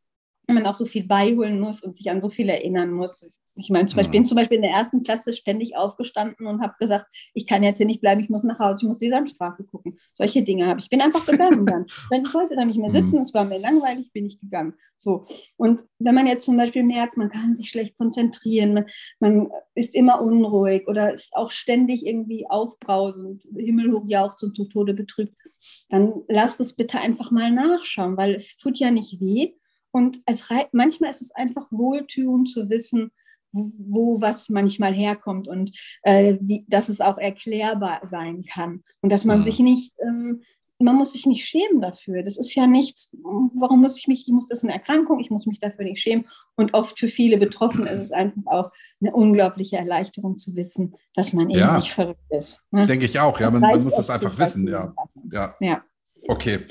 [0.50, 3.30] wenn man auch so viel beiholen muss und sich an so viel erinnern muss.
[3.56, 4.26] Ich meine, zum Beispiel, bin mhm.
[4.26, 7.86] zum Beispiel in der ersten Klasse ständig aufgestanden und habe gesagt, ich kann jetzt hier
[7.86, 10.00] nicht bleiben, ich muss nach Hause, ich muss die Sandstraße gucken.
[10.16, 10.86] Solche Dinge habe ich.
[10.86, 11.86] Ich bin einfach gegangen dann.
[12.10, 13.22] Wenn ich wollte dann nicht mehr sitzen, mhm.
[13.24, 14.74] es war mir langweilig, bin ich gegangen.
[14.98, 15.28] So.
[15.56, 18.86] Und wenn man jetzt zum Beispiel merkt, man kann sich schlecht konzentrieren, man,
[19.20, 24.94] man ist immer unruhig oder ist auch ständig irgendwie aufbrausend, himmelhoch jauchzt und zu Tode
[24.94, 25.36] betrübt,
[25.90, 29.54] dann lasst es bitte einfach mal nachschauen, weil es tut ja nicht weh.
[29.92, 33.12] Und es manchmal ist es einfach wohltuend zu wissen,
[33.52, 35.72] wo was manchmal herkommt und
[36.04, 39.44] äh, wie, dass es auch erklärbar sein kann und dass man mhm.
[39.44, 40.44] sich nicht ähm,
[40.80, 42.24] man muss sich nicht schämen dafür.
[42.24, 45.46] Das ist ja nichts, warum muss ich mich, ich muss das eine Erkrankung, ich muss
[45.46, 46.26] mich dafür nicht schämen.
[46.56, 48.72] Und oft für viele Betroffene ist es einfach auch
[49.02, 51.76] eine unglaubliche Erleichterung zu wissen, dass man eben ja.
[51.76, 52.62] nicht verrückt ist.
[52.72, 52.86] Ne?
[52.86, 54.94] Denke ich auch, ja, man, man, muss das einfach wissen, ja.
[55.32, 55.56] ja.
[55.60, 55.84] ja.
[56.28, 56.66] Okay.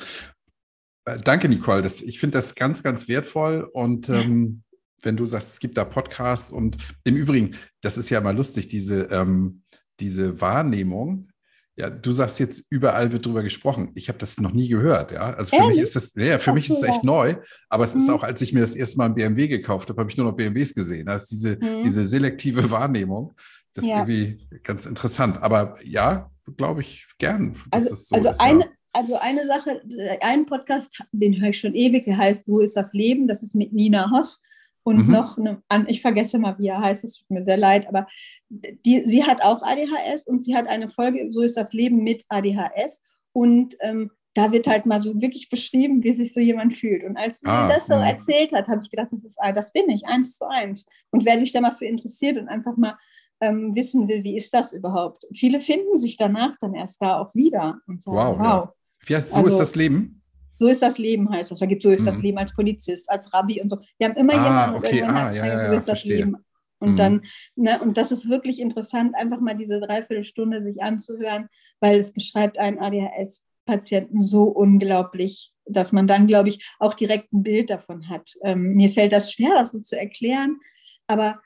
[1.09, 1.83] Äh, danke, Nicole.
[1.83, 4.63] Das, ich finde das ganz, ganz wertvoll und ähm,
[5.03, 8.69] wenn du sagst, es gibt da Podcasts und im Übrigen, das ist ja mal lustig,
[8.69, 9.63] diese, ähm,
[10.01, 11.29] diese Wahrnehmung,
[11.77, 13.93] ja, du sagst jetzt, überall wird drüber gesprochen.
[13.95, 15.33] Ich habe das noch nie gehört, ja.
[15.35, 15.77] Also für Ehrlich?
[15.77, 17.37] mich ist das, ja, für okay, mich ist es echt neu.
[17.69, 18.01] Aber es mhm.
[18.01, 20.27] ist auch, als ich mir das erste Mal ein BMW gekauft habe, habe ich nur
[20.27, 21.07] noch BMWs gesehen.
[21.07, 21.85] Ist diese, mhm.
[21.85, 23.33] diese selektive Wahrnehmung.
[23.75, 24.03] Das ja.
[24.03, 25.41] ist irgendwie ganz interessant.
[25.41, 27.55] Aber ja, glaube ich gern.
[27.71, 28.71] Also, so also ist, eine, ja.
[28.99, 29.81] Also eine Sache,
[30.21, 33.29] einen Podcast, den höre ich schon ewig, der heißt So ist das Leben.
[33.29, 34.43] Das ist mit Nina Hoss
[34.83, 35.13] und mhm.
[35.13, 38.09] noch eine, ich vergesse mal, wie er heißt, es tut mir sehr leid, aber
[38.49, 42.25] die, sie hat auch ADHS und sie hat eine Folge, so ist das Leben mit
[42.29, 47.03] ADHS und ähm, da wird halt mal so wirklich beschrieben, wie sich so jemand fühlt.
[47.03, 48.09] Und als sie ah, das so mh.
[48.09, 50.87] erzählt hat, habe ich gedacht, das ist, ah, das bin ich, eins zu eins.
[51.11, 52.97] Und wer sich da mal für interessiert und einfach mal
[53.41, 55.27] ähm, wissen will, wie ist das überhaupt?
[55.35, 58.39] Viele finden sich danach dann erst da auch wieder und sagen, wow.
[58.39, 58.45] wow.
[58.45, 58.75] Ja.
[59.07, 60.23] So also, ist das Leben.
[60.59, 61.61] So ist das Leben, heißt das.
[61.61, 62.07] Da gibt so ist mhm.
[62.07, 63.79] das Leben als Polizist, als Rabbi und so.
[63.99, 64.99] Wir haben immer ah, jemanden, okay.
[64.99, 66.17] der ah, ja, ja, so ist das verstehe.
[66.25, 66.37] Leben.
[66.81, 66.97] Und mhm.
[66.97, 67.23] dann,
[67.57, 71.49] ne, und das ist wirklich interessant, einfach mal diese Dreiviertelstunde sich anzuhören,
[71.81, 77.43] weil es beschreibt einen ADHS-Patienten so unglaublich, dass man dann, glaube ich, auch direkt ein
[77.43, 78.31] Bild davon hat.
[78.43, 80.59] Ähm, mir fällt das schwer, das so zu erklären,
[81.07, 81.41] aber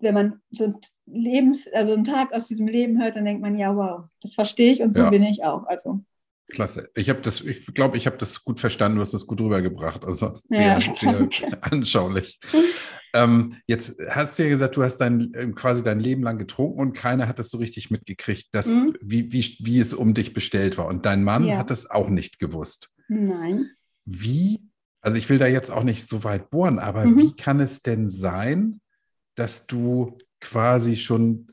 [0.00, 0.74] wenn man so ein
[1.06, 4.72] Lebens, also einen Tag aus diesem Leben hört, dann denkt man, ja, wow, das verstehe
[4.72, 5.10] ich und so ja.
[5.10, 5.64] bin ich auch.
[5.66, 6.00] Also
[6.48, 6.90] Klasse.
[6.94, 10.04] Ich habe das, ich glaube, ich habe das gut verstanden, du hast das gut rübergebracht.
[10.04, 11.28] Also sehr, ja, sehr
[11.60, 12.40] anschaulich.
[13.14, 16.80] ähm, jetzt hast du ja gesagt, du hast dein, ähm, quasi dein Leben lang getrunken
[16.80, 18.96] und keiner hat das so richtig mitgekriegt, dass, mhm.
[19.02, 20.86] wie, wie, wie es um dich bestellt war.
[20.86, 21.58] Und dein Mann ja.
[21.58, 22.90] hat das auch nicht gewusst.
[23.08, 23.70] Nein.
[24.06, 24.60] Wie,
[25.02, 27.18] also ich will da jetzt auch nicht so weit bohren, aber mhm.
[27.18, 28.80] wie kann es denn sein,
[29.34, 31.52] dass du quasi schon äh,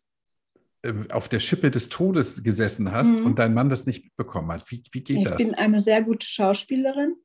[1.12, 3.26] auf der Schippe des Todes gesessen hast mhm.
[3.26, 4.70] und dein Mann das nicht bekommen hat.
[4.72, 5.40] Wie, wie geht ich das?
[5.40, 7.16] Ich bin eine sehr gute Schauspielerin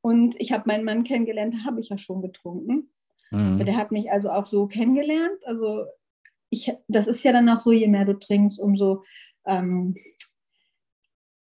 [0.00, 2.90] und ich habe meinen Mann kennengelernt, habe ich ja schon getrunken.
[3.30, 3.64] Mhm.
[3.64, 5.38] Der hat mich also auch so kennengelernt.
[5.44, 5.86] Also
[6.50, 9.04] ich, das ist ja dann auch so, je mehr du trinkst, umso
[9.46, 9.96] ähm,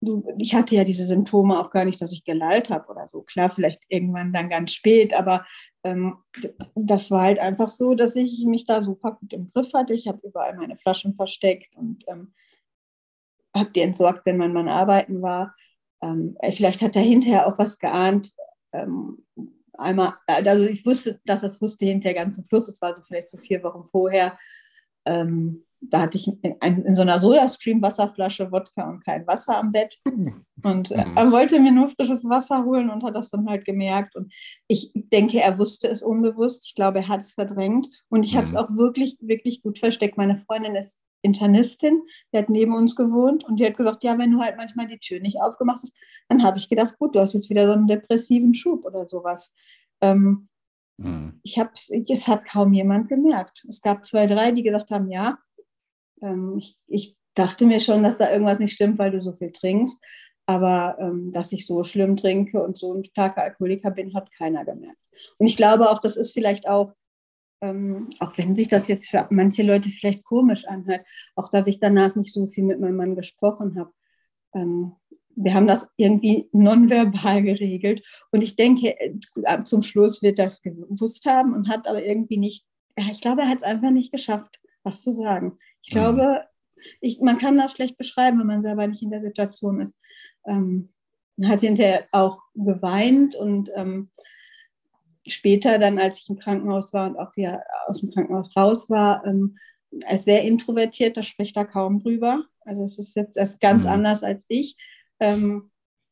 [0.03, 3.23] du, ich hatte ja diese Symptome auch gar nicht, dass ich gelallt habe oder so.
[3.23, 5.47] Klar, vielleicht irgendwann dann ganz spät, aber
[5.85, 6.19] ähm,
[6.75, 9.95] das war halt einfach so, dass ich mich da super gut im Griff hatte.
[9.95, 12.35] Ich habe überall meine Flaschen versteckt und ähm,
[13.57, 15.55] habe die entsorgt, wenn mein Mann arbeiten war.
[16.03, 18.33] Ähm, vielleicht hat er hinterher auch was geahnt.
[18.73, 19.25] Ähm,
[19.75, 22.67] einmal, also ich wusste, dass das wusste hinterher ganz zum Schluss.
[22.67, 24.37] Das war so vielleicht so vier Wochen vorher.
[25.05, 29.99] Ähm, da hatte ich in, in, so einer Sojastream-Wasserflasche Wodka und kein Wasser am Bett.
[30.63, 31.17] Und äh, mhm.
[31.17, 34.15] er wollte mir nur frisches Wasser holen und hat das dann halt gemerkt.
[34.15, 34.33] Und
[34.69, 36.67] ich denke, er wusste es unbewusst.
[36.67, 37.89] Ich glaube, er hat es verdrängt.
[38.09, 38.59] Und ich habe es mhm.
[38.59, 40.17] auch wirklich, wirklich gut versteckt.
[40.17, 42.03] Meine Freundin ist Internistin,
[42.33, 44.99] die hat neben uns gewohnt und die hat gesagt, ja, wenn du halt manchmal die
[44.99, 45.97] Tür nicht aufgemacht hast,
[46.29, 49.55] dann habe ich gedacht, gut, du hast jetzt wieder so einen depressiven Schub oder sowas.
[50.01, 50.49] Ähm,
[50.99, 51.41] mhm.
[51.45, 53.65] ich habe es hat kaum jemand gemerkt.
[53.69, 55.39] Es gab zwei, drei, die gesagt haben, ja,
[56.23, 59.53] ähm, ich, ich, dachte mir schon, dass da irgendwas nicht stimmt, weil du so viel
[59.53, 60.03] trinkst.
[60.45, 64.65] Aber ähm, dass ich so schlimm trinke und so ein starker Alkoholiker bin, hat keiner
[64.65, 64.99] gemerkt.
[65.39, 66.93] Und ich glaube auch, das ist vielleicht auch,
[67.63, 71.07] ähm, auch wenn sich das jetzt für manche Leute vielleicht komisch anhört,
[71.37, 73.93] auch dass ich danach nicht so viel mit meinem Mann gesprochen habe.
[74.55, 74.93] Ähm,
[75.35, 78.05] wir haben das irgendwie nonverbal geregelt.
[78.31, 82.67] Und ich denke, äh, zum Schluss wird das gewusst haben und hat aber irgendwie nicht,
[82.97, 85.59] ich glaube, er hat es einfach nicht geschafft, was zu sagen.
[85.83, 86.45] Ich glaube,
[87.01, 89.99] ich, man kann das schlecht beschreiben, wenn man selber nicht in der Situation ist.
[90.47, 90.93] Ähm,
[91.45, 94.11] hat hinterher auch geweint und ähm,
[95.27, 99.25] später dann, als ich im Krankenhaus war und auch wieder aus dem Krankenhaus raus war,
[99.27, 99.57] ähm,
[100.07, 102.45] er ist sehr introvertiert, da spricht er kaum drüber.
[102.65, 103.91] Also es ist jetzt erst ganz mhm.
[103.91, 104.77] anders als ich.
[105.21, 105.71] Ähm,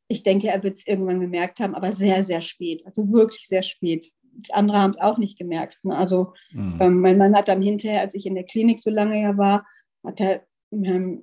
[0.09, 3.63] ich denke, er wird es irgendwann gemerkt haben, aber sehr, sehr spät, also wirklich sehr
[3.63, 4.11] spät
[4.51, 5.79] andere haben es auch nicht gemerkt.
[5.83, 5.97] Ne?
[5.97, 6.79] Also mhm.
[6.81, 9.67] ähm, mein Mann hat dann hinterher, als ich in der Klinik so lange ja war,
[10.05, 11.23] hat er ähm,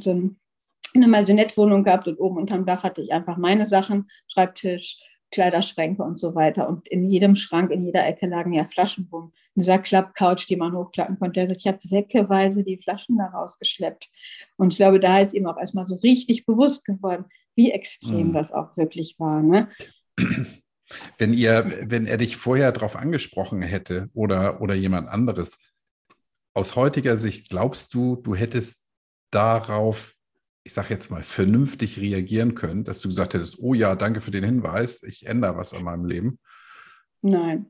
[0.00, 0.30] so
[0.94, 4.98] eine Maisonette-Wohnung gehabt und oben unterm Dach hatte ich einfach meine Sachen, Schreibtisch,
[5.30, 6.68] Kleiderschränke und so weiter.
[6.68, 9.32] Und in jedem Schrank, in jeder Ecke lagen ja Flaschen rum.
[9.54, 11.46] Dieser Klappcouch, die man hochklappen konnte.
[11.48, 14.10] Sagt, ich habe säckeweise die Flaschen da rausgeschleppt.
[14.56, 17.24] Und ich glaube, da ist ihm auch erstmal so richtig bewusst geworden,
[17.56, 18.32] wie extrem mhm.
[18.32, 19.42] das auch wirklich war.
[19.42, 19.68] Ne?
[21.18, 25.58] Wenn ihr, wenn er dich vorher darauf angesprochen hätte oder, oder jemand anderes,
[26.54, 28.88] aus heutiger Sicht glaubst du, du hättest
[29.30, 30.14] darauf
[30.64, 34.30] ich sage jetzt mal, vernünftig reagieren können, dass du gesagt hättest, oh ja, danke für
[34.30, 36.38] den Hinweis, ich ändere was an meinem Leben?
[37.20, 37.66] Nein.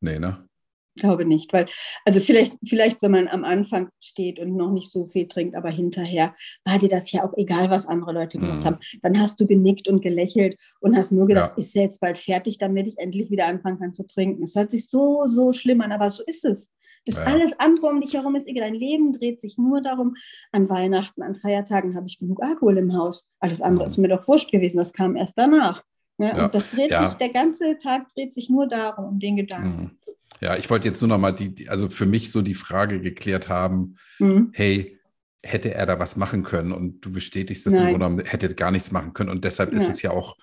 [0.00, 0.46] Nee, ne?
[0.94, 1.66] Glaube nicht, weil,
[2.04, 5.70] also vielleicht, vielleicht, wenn man am Anfang steht und noch nicht so viel trinkt, aber
[5.70, 6.34] hinterher
[6.64, 8.64] war dir das ja auch egal, was andere Leute gemacht mhm.
[8.64, 8.78] haben.
[9.02, 11.58] Dann hast du genickt und gelächelt und hast nur gedacht, ja.
[11.58, 14.44] ist jetzt bald fertig, damit ich endlich wieder anfangen kann zu trinken.
[14.44, 16.70] Es hört sich so, so schlimm an, aber so ist es.
[17.06, 17.24] Das ja.
[17.24, 18.64] alles andere um dich herum ist egal.
[18.64, 20.14] Dein Leben dreht sich nur darum,
[20.52, 23.28] an Weihnachten, an Feiertagen habe ich genug Alkohol im Haus.
[23.40, 23.90] Alles andere mhm.
[23.90, 24.78] ist mir doch wurscht gewesen.
[24.78, 25.82] Das kam erst danach.
[26.18, 26.28] Ne?
[26.28, 26.44] Ja.
[26.44, 29.82] Und das dreht sich, der ganze Tag dreht sich nur darum, um den Gedanken.
[29.82, 29.98] Mhm.
[30.44, 33.48] Ja, ich wollte jetzt nur noch mal die, also für mich so die Frage geklärt
[33.48, 34.50] haben, mhm.
[34.52, 35.00] hey,
[35.42, 36.70] hätte er da was machen können?
[36.70, 37.82] Und du bestätigst das Nein.
[37.82, 39.30] im Grunde genommen, hätte gar nichts machen können.
[39.30, 39.78] Und deshalb ja.
[39.78, 40.36] ist es ja auch,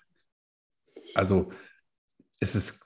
[1.13, 1.51] also
[2.39, 2.79] ist es,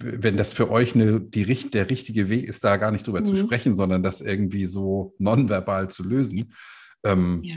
[0.00, 3.26] wenn das für euch eine, die, der richtige Weg ist, da gar nicht drüber mhm.
[3.26, 6.54] zu sprechen, sondern das irgendwie so nonverbal zu lösen.
[7.04, 7.56] Ähm, ja.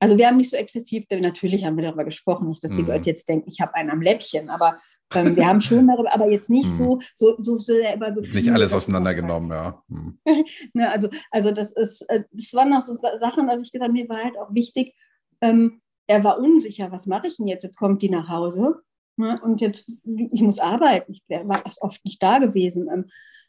[0.00, 2.88] Also wir haben nicht so exzessiv, natürlich haben wir darüber gesprochen, nicht, dass die mhm.
[2.88, 4.76] Leute jetzt denken, ich habe einen am Läppchen, aber
[5.14, 7.00] ähm, wir haben schon darüber, aber jetzt nicht so, mhm.
[7.16, 8.40] so, so sehr über Gefühle.
[8.40, 9.82] Nicht alles auseinandergenommen, ja.
[9.88, 10.18] Mhm.
[10.72, 13.92] ne, also, also das ist, äh, das waren noch so Sachen, dass ich gesagt habe,
[13.92, 14.94] mir war halt auch wichtig,
[15.40, 17.64] ähm, er war unsicher, was mache ich denn jetzt?
[17.64, 18.76] Jetzt kommt die nach Hause
[19.16, 22.88] ne, und jetzt, ich muss arbeiten, ich war oft nicht da gewesen.
[22.92, 23.06] Ähm,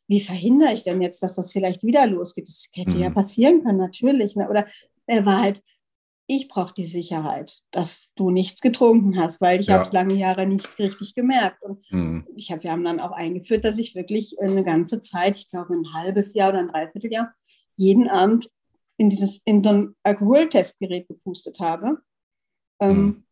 [0.08, 2.48] wie verhindere ich denn jetzt, dass das vielleicht wieder losgeht?
[2.48, 3.00] Das hätte mhm.
[3.00, 4.36] ja passieren können, natürlich.
[4.36, 4.50] Ne?
[4.50, 4.68] Oder
[5.06, 5.62] er war halt,
[6.32, 9.74] ich brauche die Sicherheit, dass du nichts getrunken hast, weil ich ja.
[9.74, 11.64] habe es lange Jahre nicht richtig gemerkt.
[11.64, 12.28] Und mhm.
[12.36, 15.74] ich hab, wir haben dann auch eingeführt, dass ich wirklich eine ganze Zeit, ich glaube
[15.74, 17.34] ein halbes Jahr oder ein Dreivierteljahr,
[17.78, 18.48] jeden Abend
[18.98, 21.98] in dieses in so ein Alkoholtestgerät gepustet habe.
[22.80, 23.24] Ähm, mhm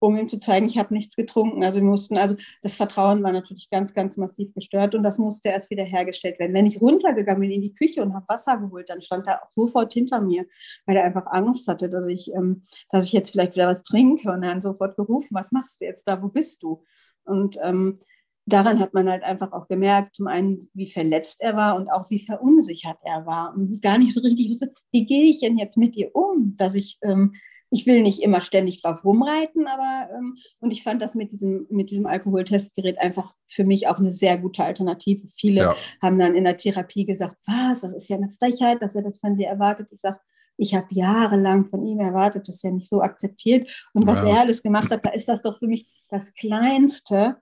[0.00, 1.62] um ihm zu zeigen, ich habe nichts getrunken.
[1.62, 5.50] Also wir mussten, also das Vertrauen war natürlich ganz, ganz massiv gestört und das musste
[5.50, 6.54] erst wieder hergestellt werden.
[6.54, 9.50] Wenn ich runtergegangen bin in die Küche und habe Wasser geholt, dann stand er auch
[9.50, 10.46] sofort hinter mir,
[10.86, 14.30] weil er einfach Angst hatte, dass ich, ähm, dass ich jetzt vielleicht wieder was trinke
[14.32, 16.82] und hat sofort gerufen, was machst du jetzt da, wo bist du?
[17.24, 17.98] Und ähm,
[18.46, 22.08] daran hat man halt einfach auch gemerkt, zum einen, wie verletzt er war und auch
[22.08, 25.76] wie verunsichert er war und gar nicht so richtig wusste, wie gehe ich denn jetzt
[25.76, 27.34] mit dir um, dass ich ähm,
[27.70, 31.66] ich will nicht immer ständig drauf rumreiten, aber ähm, und ich fand das mit diesem,
[31.70, 35.28] mit diesem Alkoholtestgerät einfach für mich auch eine sehr gute Alternative.
[35.34, 35.74] Viele ja.
[36.02, 39.18] haben dann in der Therapie gesagt, was, das ist ja eine Frechheit, dass er das
[39.18, 39.88] von dir erwartet.
[39.92, 40.18] Ich sage,
[40.56, 43.88] ich habe jahrelang von ihm erwartet, dass er mich so akzeptiert.
[43.94, 44.28] Und was ja.
[44.28, 47.36] er alles gemacht hat, da ist das doch für mich das Kleinste,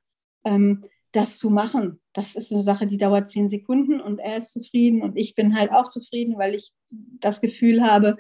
[0.45, 2.01] ähm, das zu machen.
[2.19, 5.57] Das ist eine Sache, die dauert zehn Sekunden und er ist zufrieden und ich bin
[5.57, 8.17] halt auch zufrieden, weil ich das Gefühl habe,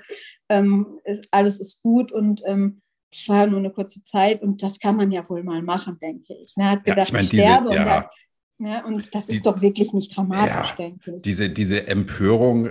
[0.49, 2.81] ähm, ist, alles ist gut und ähm,
[3.13, 6.33] es war nur eine kurze Zeit und das kann man ja wohl mal machen, denke
[6.33, 6.53] ich.
[6.57, 8.11] Er hat gedacht, ja, ich, mein, ich sterbe diese, und, ja,
[8.61, 11.23] ja, und das ist die, doch wirklich nicht dramatisch, denke ich.
[11.23, 12.71] Diese, diese Empörung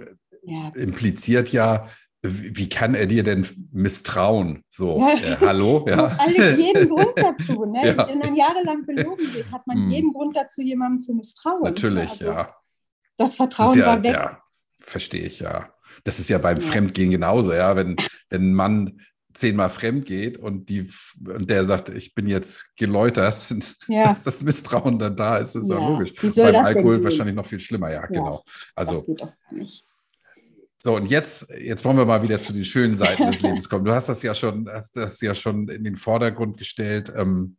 [0.76, 1.90] impliziert ja,
[2.30, 4.64] wie kann er dir denn misstrauen?
[4.68, 5.14] So, ja.
[5.14, 5.86] äh, hallo?
[5.88, 6.18] Ja.
[6.18, 7.66] Alles jeden Grund dazu.
[7.66, 7.96] Ne?
[7.96, 8.08] Ja.
[8.08, 9.92] Wenn man jahrelang belogen wird, hat man hm.
[9.92, 11.64] jeden Grund dazu, jemandem zu misstrauen.
[11.64, 12.56] Natürlich, also, ja.
[13.18, 14.14] Das Vertrauen das ja, war weg.
[14.14, 14.42] Ja,
[14.82, 15.74] verstehe ich, ja.
[16.04, 17.76] Das ist ja beim Fremdgehen genauso, ja.
[17.76, 17.96] Wenn,
[18.30, 19.00] wenn ein Mann
[19.38, 20.90] zehnmal fremd geht und, die,
[21.26, 23.38] und der sagt, ich bin jetzt geläutert,
[23.88, 26.14] dass das Misstrauen dann da ist, ist ja, logisch.
[26.36, 28.44] Beim Alkohol wahrscheinlich noch viel schlimmer, ja, genau.
[28.76, 29.86] Also, das geht doch nicht.
[30.80, 33.86] So, und jetzt, jetzt wollen wir mal wieder zu den schönen Seiten des Lebens kommen.
[33.86, 37.12] Du hast das ja schon, hast das ja schon in den Vordergrund gestellt.
[37.16, 37.58] Ähm,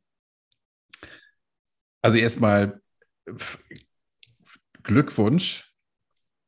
[2.01, 2.81] also erstmal
[4.83, 5.75] Glückwunsch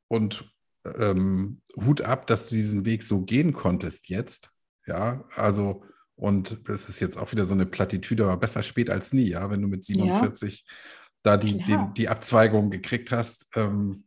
[0.09, 0.51] und
[0.85, 4.51] ähm, Hut ab, dass du diesen Weg so gehen konntest jetzt.
[4.87, 5.85] Ja, also,
[6.17, 9.51] und das ist jetzt auch wieder so eine Plattitüde, aber besser spät als nie, ja,
[9.51, 10.75] wenn du mit 47 ja.
[11.23, 13.51] da die, die, die, Abzweigung gekriegt hast.
[13.55, 14.05] Ähm,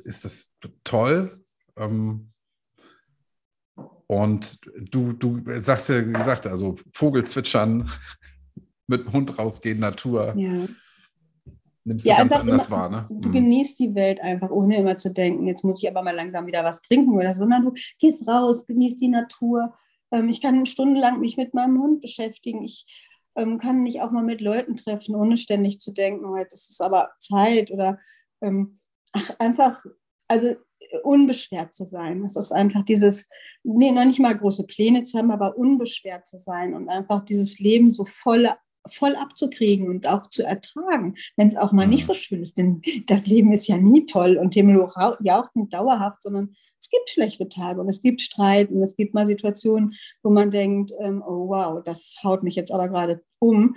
[0.00, 1.44] ist das toll.
[1.76, 2.32] Ähm,
[4.06, 4.58] und
[4.90, 7.90] du, du sagst ja gesagt, also Vogel zwitschern,
[8.86, 10.34] mit dem Hund rausgehen, Natur.
[10.36, 10.66] Ja.
[11.84, 13.06] Nimmst ja, du ganz anders immer, wahr, ne?
[13.10, 13.32] Du mhm.
[13.32, 16.62] genießt die Welt einfach, ohne immer zu denken, jetzt muss ich aber mal langsam wieder
[16.62, 19.74] was trinken oder so, sondern du gehst raus, genießt die Natur.
[20.12, 22.62] Ähm, ich kann stundenlang mich mit meinem Hund beschäftigen.
[22.62, 22.86] Ich
[23.34, 26.70] ähm, kann mich auch mal mit Leuten treffen, ohne ständig zu denken, oh, jetzt ist
[26.70, 27.98] es aber Zeit oder
[28.42, 28.78] ähm,
[29.12, 29.84] ach, einfach
[30.28, 30.56] also
[31.02, 32.24] unbeschwert zu sein.
[32.24, 33.28] Es ist einfach dieses,
[33.62, 37.58] nee, noch nicht mal große Pläne zu haben, aber unbeschwert zu sein und einfach dieses
[37.58, 38.48] Leben so voll,
[38.88, 42.06] voll abzukriegen und auch zu ertragen, wenn es auch mal nicht mhm.
[42.06, 42.58] so schön ist.
[42.58, 47.10] Denn das Leben ist ja nie toll und Himmelhoch jaucht nicht dauerhaft, sondern es gibt
[47.10, 49.94] schlechte Tage und es gibt Streit und es gibt mal Situationen,
[50.24, 53.76] wo man denkt, ähm, oh wow, das haut mich jetzt aber gerade um.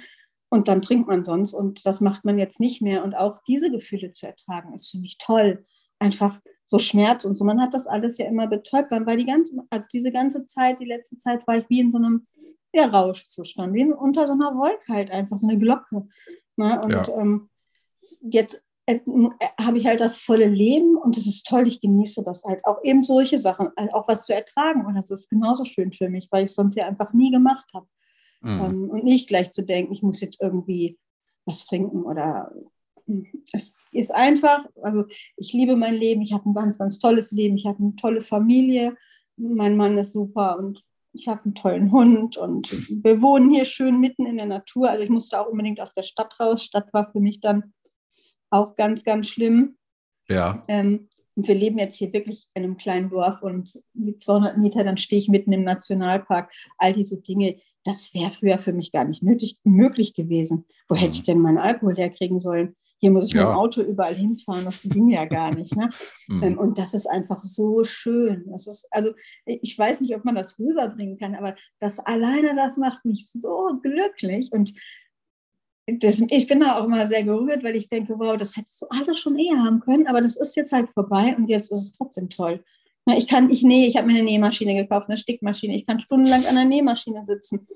[0.49, 3.03] Und dann trinkt man sonst und das macht man jetzt nicht mehr.
[3.03, 5.65] Und auch diese Gefühle zu ertragen, ist für mich toll
[5.99, 7.43] einfach so Schmerz und so.
[7.45, 8.91] Man hat das alles ja immer betäubt.
[8.91, 9.57] Man war die ganze,
[9.93, 12.27] diese ganze Zeit, die letzte Zeit war ich wie in so einem
[12.73, 16.07] ja, Rauschzustand, wie unter so einer Wolke halt einfach, so eine Glocke.
[16.57, 16.81] Ne?
[16.81, 17.07] Und ja.
[17.17, 17.49] ähm,
[18.21, 18.99] jetzt äh,
[19.59, 22.65] habe ich halt das volle Leben und es ist toll, ich genieße das halt.
[22.65, 24.85] Auch eben solche Sachen, halt auch was zu ertragen.
[24.85, 27.65] Und das ist genauso schön für mich, weil ich es sonst ja einfach nie gemacht
[27.73, 27.87] habe.
[28.41, 28.61] Mhm.
[28.61, 30.97] Ähm, und nicht gleich zu denken, ich muss jetzt irgendwie
[31.45, 32.51] was trinken oder
[33.05, 35.05] hm, es ist einfach, also
[35.37, 38.21] ich liebe mein Leben, ich habe ein ganz, ganz tolles Leben, ich habe eine tolle
[38.21, 38.95] Familie,
[39.37, 40.83] mein Mann ist super und
[41.15, 42.69] ich habe einen tollen Hund und
[43.03, 44.89] wir wohnen hier schön mitten in der Natur.
[44.89, 46.63] Also ich musste auch unbedingt aus der Stadt raus.
[46.63, 47.73] Stadt war für mich dann
[48.49, 49.77] auch ganz, ganz schlimm.
[50.27, 50.63] Ja.
[50.67, 54.83] Ähm, und wir leben jetzt hier wirklich in einem kleinen Dorf und mit 200 Meter,
[54.83, 56.51] dann stehe ich mitten im Nationalpark.
[56.77, 60.65] All diese Dinge, das wäre früher für mich gar nicht nötig, möglich gewesen.
[60.87, 60.99] Wo mhm.
[60.99, 62.75] hätte ich denn meinen Alkohol herkriegen sollen?
[62.99, 63.41] Hier muss ich ja.
[63.41, 65.75] mit dem Auto überall hinfahren, das ging ja gar nicht.
[65.75, 65.89] Ne?
[66.29, 66.43] Mhm.
[66.43, 68.45] Ähm, und das ist einfach so schön.
[68.49, 69.11] Das ist, also
[69.45, 73.79] ich weiß nicht, ob man das rüberbringen kann, aber das alleine, das macht mich so
[73.83, 74.51] glücklich.
[74.53, 74.73] Und
[75.87, 78.87] das, ich bin da auch immer sehr gerührt, weil ich denke, wow, das hättest du
[78.89, 81.93] alles schon eher haben können, aber das ist jetzt halt vorbei und jetzt ist es
[81.93, 82.63] trotzdem toll.
[83.17, 85.75] Ich kann, ich nähe, ich habe mir eine Nähmaschine gekauft, eine Stickmaschine.
[85.75, 87.67] Ich kann stundenlang an der Nähmaschine sitzen.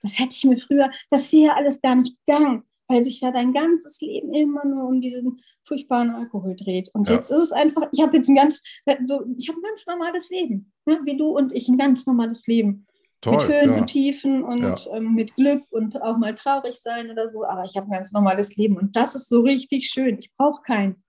[0.00, 3.52] Das hätte ich mir früher, das wäre alles gar nicht gegangen, weil sich da dein
[3.52, 6.88] ganzes Leben immer nur um diesen furchtbaren Alkohol dreht.
[6.94, 7.16] Und ja.
[7.16, 8.62] jetzt ist es einfach, ich habe jetzt ein ganz,
[9.04, 11.00] so, ich habe ein ganz normales Leben, ne?
[11.04, 12.86] wie du und ich, ein ganz normales Leben.
[13.20, 13.78] Toll, mit Höhen ja.
[13.78, 14.94] und Tiefen und ja.
[14.94, 17.44] ähm, mit Glück und auch mal traurig sein oder so.
[17.44, 20.18] Aber ich habe ein ganz normales Leben und das ist so richtig schön.
[20.18, 21.02] Ich brauche kein,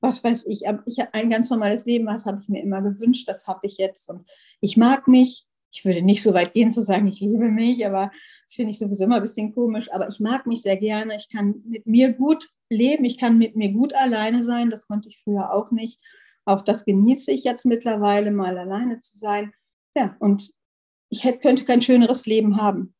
[0.00, 2.80] was weiß ich, aber ich habe ein ganz normales Leben, das habe ich mir immer
[2.80, 4.28] gewünscht, das habe ich jetzt und
[4.60, 5.46] ich mag mich.
[5.72, 8.10] Ich würde nicht so weit gehen zu sagen, ich liebe mich, aber
[8.46, 9.92] das finde ich sowieso immer ein bisschen komisch.
[9.92, 11.16] Aber ich mag mich sehr gerne.
[11.16, 13.04] Ich kann mit mir gut leben.
[13.04, 14.70] Ich kann mit mir gut alleine sein.
[14.70, 16.00] Das konnte ich früher auch nicht.
[16.46, 19.52] Auch das genieße ich jetzt mittlerweile, mal alleine zu sein.
[19.94, 20.50] Ja, und
[21.08, 22.94] ich hätte, könnte kein schöneres Leben haben,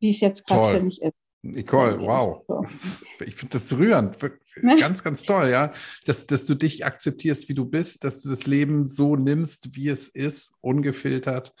[0.00, 1.14] wie es jetzt gerade für mich ist.
[1.44, 2.42] Nicole, wow.
[3.26, 4.16] Ich finde das rührend.
[4.62, 5.72] Ganz, ganz toll, ja.
[6.06, 9.90] Dass, dass du dich akzeptierst, wie du bist, dass du das Leben so nimmst, wie
[9.90, 11.54] es ist, ungefiltert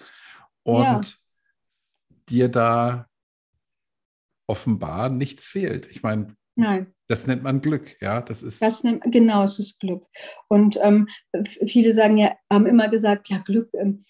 [0.62, 1.02] und ja.
[2.30, 3.08] dir da
[4.46, 5.86] offenbar nichts fehlt.
[5.90, 6.34] Ich meine.
[7.08, 8.22] Das nennt man Glück, ja.
[8.22, 8.62] Das ist.
[8.62, 10.06] Das nennt, genau, es ist Glück.
[10.48, 11.08] Und ähm,
[11.66, 14.02] viele sagen ja, haben immer gesagt, ja, Glück, ähm,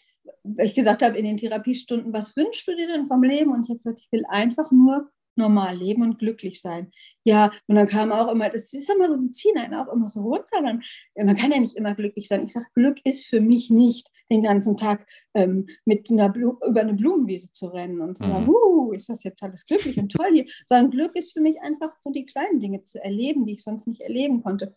[0.45, 3.53] weil ich gesagt habe in den Therapiestunden, was wünschst du dir denn vom Leben?
[3.53, 6.93] Und ich habe gesagt, ich will einfach nur normal leben und glücklich sein.
[7.25, 10.09] Ja, und dann kam auch immer, das ist immer so, die ziehen einen auch immer
[10.09, 10.63] so runter.
[10.63, 10.83] Dann,
[11.17, 12.45] man kann ja nicht immer glücklich sein.
[12.45, 16.81] Ich sage, Glück ist für mich nicht, den ganzen Tag ähm, mit einer Blu über
[16.81, 18.49] eine Blumenwiese zu rennen und zu sagen, mhm.
[18.49, 20.47] uh, ist das jetzt alles glücklich und toll hier.
[20.67, 23.87] Sondern Glück ist für mich einfach so die kleinen Dinge zu erleben, die ich sonst
[23.87, 24.75] nicht erleben konnte.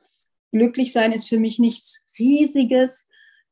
[0.52, 3.08] Glücklich sein ist für mich nichts Riesiges,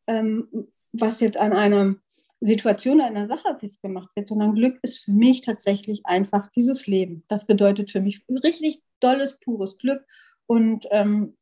[0.08, 0.48] ähm,
[0.92, 2.02] was jetzt an einem
[2.42, 7.24] Situation einer Sache festgemacht wird, sondern Glück ist für mich tatsächlich einfach dieses Leben.
[7.28, 10.06] Das bedeutet für mich richtig dolles, pures Glück.
[10.48, 11.36] Und ähm,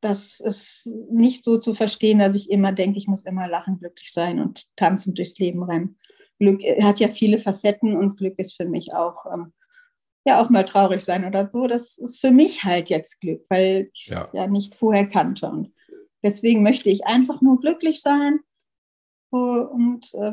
[0.00, 4.12] das ist nicht so zu verstehen, dass ich immer denke, ich muss immer lachen, glücklich
[4.12, 5.98] sein und tanzen durchs Leben rennen.
[6.38, 9.52] Glück hat ja viele Facetten und Glück ist für mich auch, ähm,
[10.24, 11.66] ja, auch mal traurig sein oder so.
[11.66, 14.28] Das ist für mich halt jetzt Glück, weil ich es ja.
[14.32, 15.46] ja nicht vorher kannte.
[15.48, 15.72] Und
[16.22, 18.40] deswegen möchte ich einfach nur glücklich sein
[19.38, 20.32] und äh,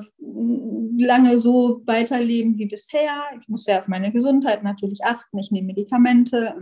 [0.98, 3.24] lange so weiterleben wie bisher.
[3.40, 5.38] Ich muss sehr auf meine Gesundheit natürlich achten.
[5.38, 6.56] Ich nehme Medikamente.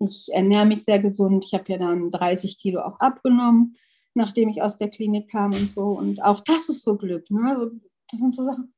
[0.00, 1.44] Ich ernähre mich sehr gesund.
[1.44, 3.76] Ich habe ja dann 30 Kilo auch abgenommen,
[4.14, 5.90] nachdem ich aus der Klinik kam und so.
[5.90, 7.30] Und auch das ist so Glück.
[7.30, 7.50] Ne?
[7.50, 7.70] Also,
[8.10, 8.72] das sind so Sachen.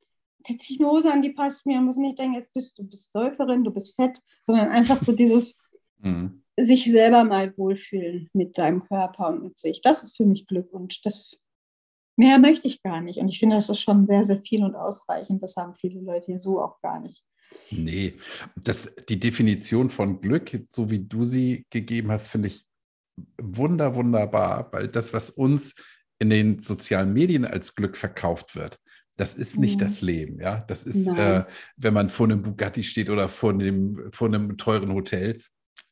[0.45, 1.79] Setze ich eine Hose an, die passt mir.
[1.81, 5.57] Muss nicht denken, jetzt bist du bist Säuferin, du bist fett, sondern einfach so dieses
[5.99, 6.41] mhm.
[6.57, 9.81] sich selber mal wohlfühlen mit seinem Körper und mit sich.
[9.81, 11.40] Das ist für mich Glück und das
[12.21, 13.19] mehr möchte ich gar nicht.
[13.19, 15.41] Und ich finde, das ist schon sehr, sehr viel und ausreichend.
[15.41, 17.23] Das haben viele Leute hier so auch gar nicht.
[17.71, 18.13] Nee,
[18.55, 22.65] das, die Definition von Glück, so wie du sie gegeben hast, finde ich
[23.41, 25.75] wunder, wunderbar, weil das, was uns
[26.19, 28.79] in den sozialen Medien als Glück verkauft wird,
[29.17, 29.85] das ist nicht mhm.
[29.85, 30.63] das Leben, ja.
[30.67, 31.43] Das ist, äh,
[31.75, 35.41] wenn man vor einem Bugatti steht oder vor einem, vor einem teuren Hotel,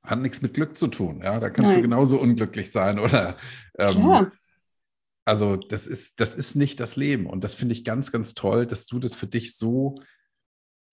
[0.04, 1.40] hat nichts mit Glück zu tun, ja.
[1.40, 1.78] Da kannst Nein.
[1.78, 3.36] du genauso unglücklich sein oder
[3.78, 4.32] ähm,
[5.30, 7.28] also das ist, das ist nicht das Leben.
[7.28, 9.96] Und das finde ich ganz, ganz toll, dass du das für dich so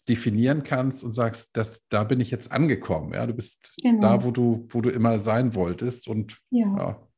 [0.09, 3.15] definieren kannst und sagst, dass da bin ich jetzt angekommen.
[3.15, 4.01] Ja, du bist genau.
[4.01, 6.07] da, wo du, wo du immer sein wolltest.
[6.07, 6.67] Und ja.
[6.77, 7.09] ja.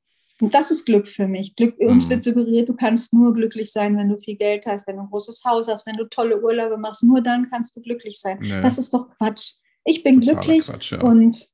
[0.41, 1.57] Und das ist Glück für mich.
[1.57, 2.11] Glück, uns mhm.
[2.11, 5.11] wird suggeriert, du kannst nur glücklich sein, wenn du viel Geld hast, wenn du ein
[5.11, 7.03] großes Haus hast, wenn du tolle Urlaube machst.
[7.03, 8.39] Nur dann kannst du glücklich sein.
[8.41, 8.63] Nee.
[8.63, 9.55] Das ist doch Quatsch.
[9.85, 11.01] Ich bin Totaler glücklich Quatsch, ja.
[11.01, 11.49] und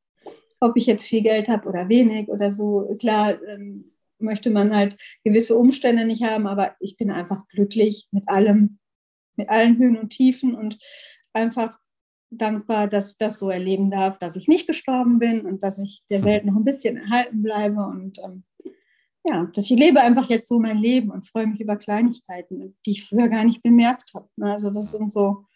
[0.61, 3.94] ob ich jetzt viel Geld habe oder wenig oder so, klar, ähm,
[4.25, 8.79] möchte man halt gewisse Umstände nicht haben, aber ich bin einfach glücklich mit allem,
[9.37, 10.79] mit allen Höhen und Tiefen und
[11.33, 11.79] einfach
[12.31, 16.03] dankbar, dass ich das so erleben darf, dass ich nicht gestorben bin und dass ich
[16.11, 16.25] der hm.
[16.25, 18.45] Welt noch ein bisschen erhalten bleibe und ähm,
[19.27, 22.91] ja, dass ich lebe einfach jetzt so mein Leben und freue mich über Kleinigkeiten, die
[22.91, 24.29] ich früher gar nicht bemerkt habe.
[24.37, 24.53] Ne?
[24.53, 25.47] Also das sind so,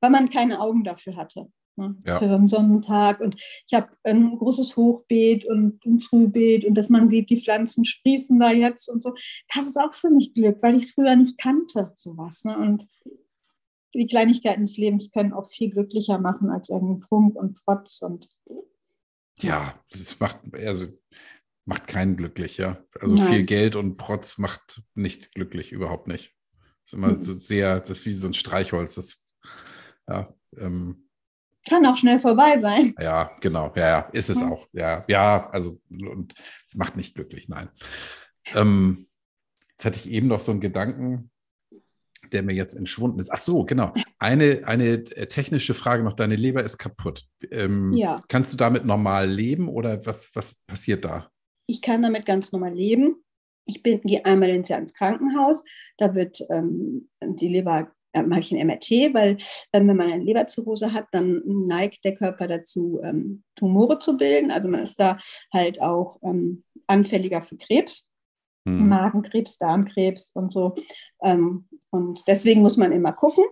[0.00, 1.50] weil man keine Augen dafür hatte.
[1.78, 1.96] Ne?
[2.06, 2.18] Ja.
[2.18, 3.20] Für so einen Sonnentag.
[3.20, 7.84] Und ich habe ein großes Hochbeet und ein Frühbeet und dass man sieht, die Pflanzen
[7.84, 9.14] sprießen da jetzt und so.
[9.54, 12.44] Das ist auch für mich Glück, weil ich es früher nicht kannte, sowas.
[12.44, 12.58] Ne?
[12.58, 12.86] Und
[13.94, 18.28] die Kleinigkeiten des Lebens können auch viel glücklicher machen als irgendein Prunk und Protz und
[19.40, 20.86] ja, das macht, also
[21.64, 22.82] macht keinen glücklich, ja.
[23.00, 23.26] Also Nein.
[23.28, 26.34] viel Geld und Protz macht nicht glücklich, überhaupt nicht.
[26.82, 27.22] Das ist immer mhm.
[27.22, 28.94] so sehr, das ist wie so ein Streichholz.
[28.94, 29.24] Das,
[30.08, 31.07] ja, ähm,
[31.68, 32.94] kann auch schnell vorbei sein.
[33.00, 34.66] Ja, genau, ja, ja, ist es auch.
[34.72, 36.34] Ja, ja, also und
[36.66, 37.68] es macht nicht glücklich, nein.
[38.54, 39.08] Ähm,
[39.70, 41.30] jetzt hatte ich eben noch so einen Gedanken,
[42.32, 43.30] der mir jetzt entschwunden ist.
[43.30, 43.92] Ach so, genau.
[44.18, 46.14] Eine, eine äh, technische Frage noch.
[46.14, 47.26] Deine Leber ist kaputt.
[47.50, 48.20] Ähm, ja.
[48.28, 51.30] Kannst du damit normal leben oder was, was passiert da?
[51.66, 53.16] Ich kann damit ganz normal leben.
[53.66, 55.62] Ich bin, gehe einmal ins Jahr ins Krankenhaus.
[55.98, 59.36] Da wird ähm, die Leber, äh, mache ich ein MRT, weil
[59.72, 64.50] ähm, wenn man eine Leberzirrhose hat, dann neigt der Körper dazu, ähm, Tumore zu bilden.
[64.50, 65.18] Also man ist da
[65.52, 68.08] halt auch ähm, anfälliger für Krebs.
[68.66, 68.88] Hm.
[68.88, 70.74] Magenkrebs, Darmkrebs und so.
[71.22, 73.44] Ähm, und deswegen muss man immer gucken,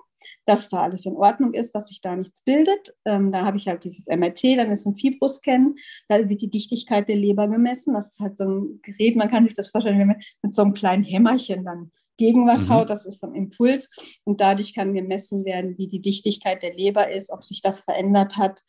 [0.45, 2.95] dass da alles in Ordnung ist, dass sich da nichts bildet.
[3.05, 5.75] Ähm, da habe ich halt dieses MRT, dann ist ein Fibroscan,
[6.09, 7.95] da wird die Dichtigkeit der Leber gemessen.
[7.95, 10.63] Das ist halt so ein Gerät, man kann sich das vorstellen, wenn man mit so
[10.63, 12.75] einem kleinen Hämmerchen dann gegen was mhm.
[12.75, 13.91] haut, das ist ein Impuls.
[14.25, 18.37] Und dadurch kann gemessen werden, wie die Dichtigkeit der Leber ist, ob sich das verändert
[18.37, 18.61] hat.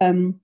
[0.00, 0.40] Ähm,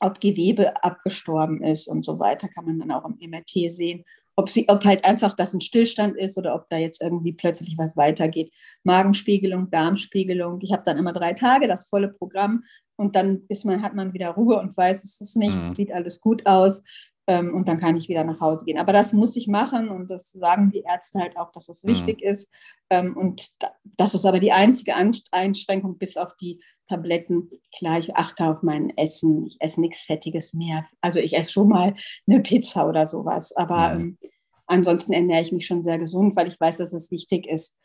[0.00, 4.04] ob Gewebe abgestorben ist und so weiter, kann man dann auch im MRT sehen
[4.36, 7.76] ob, sie, ob halt einfach das ein Stillstand ist oder ob da jetzt irgendwie plötzlich
[7.76, 8.52] was weitergeht.
[8.82, 10.60] Magenspiegelung, Darmspiegelung.
[10.62, 12.64] Ich habe dann immer drei Tage, das volle Programm.
[12.96, 15.74] Und dann ist man, hat man wieder Ruhe und weiß, es ist nichts, mhm.
[15.74, 16.82] sieht alles gut aus.
[17.28, 18.78] Ähm, und dann kann ich wieder nach Hause gehen.
[18.78, 21.90] Aber das muss ich machen und das sagen die Ärzte halt auch, dass das mhm.
[21.90, 22.52] wichtig ist.
[22.90, 23.50] Ähm, und
[23.84, 27.50] das ist aber die einzige Einschränkung bis auf die Tabletten.
[27.76, 29.46] Klar, ich achte auf mein Essen.
[29.46, 30.84] Ich esse nichts Fettiges mehr.
[31.00, 31.94] Also ich esse schon mal
[32.26, 33.54] eine Pizza oder sowas.
[33.54, 34.00] Aber mhm.
[34.00, 34.30] ähm,
[34.66, 37.78] ansonsten ernähre ich mich schon sehr gesund, weil ich weiß, dass es wichtig ist.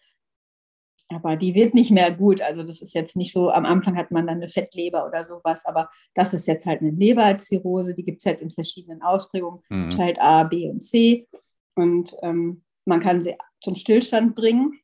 [1.09, 2.41] Aber die wird nicht mehr gut.
[2.41, 5.65] Also das ist jetzt nicht so, am Anfang hat man dann eine Fettleber oder sowas,
[5.65, 9.89] aber das ist jetzt halt eine Leberzirrhose, die gibt es halt in verschiedenen Ausprägungen, mhm.
[9.97, 11.27] halt A, B und C.
[11.75, 14.79] Und ähm, man kann sie zum Stillstand bringen.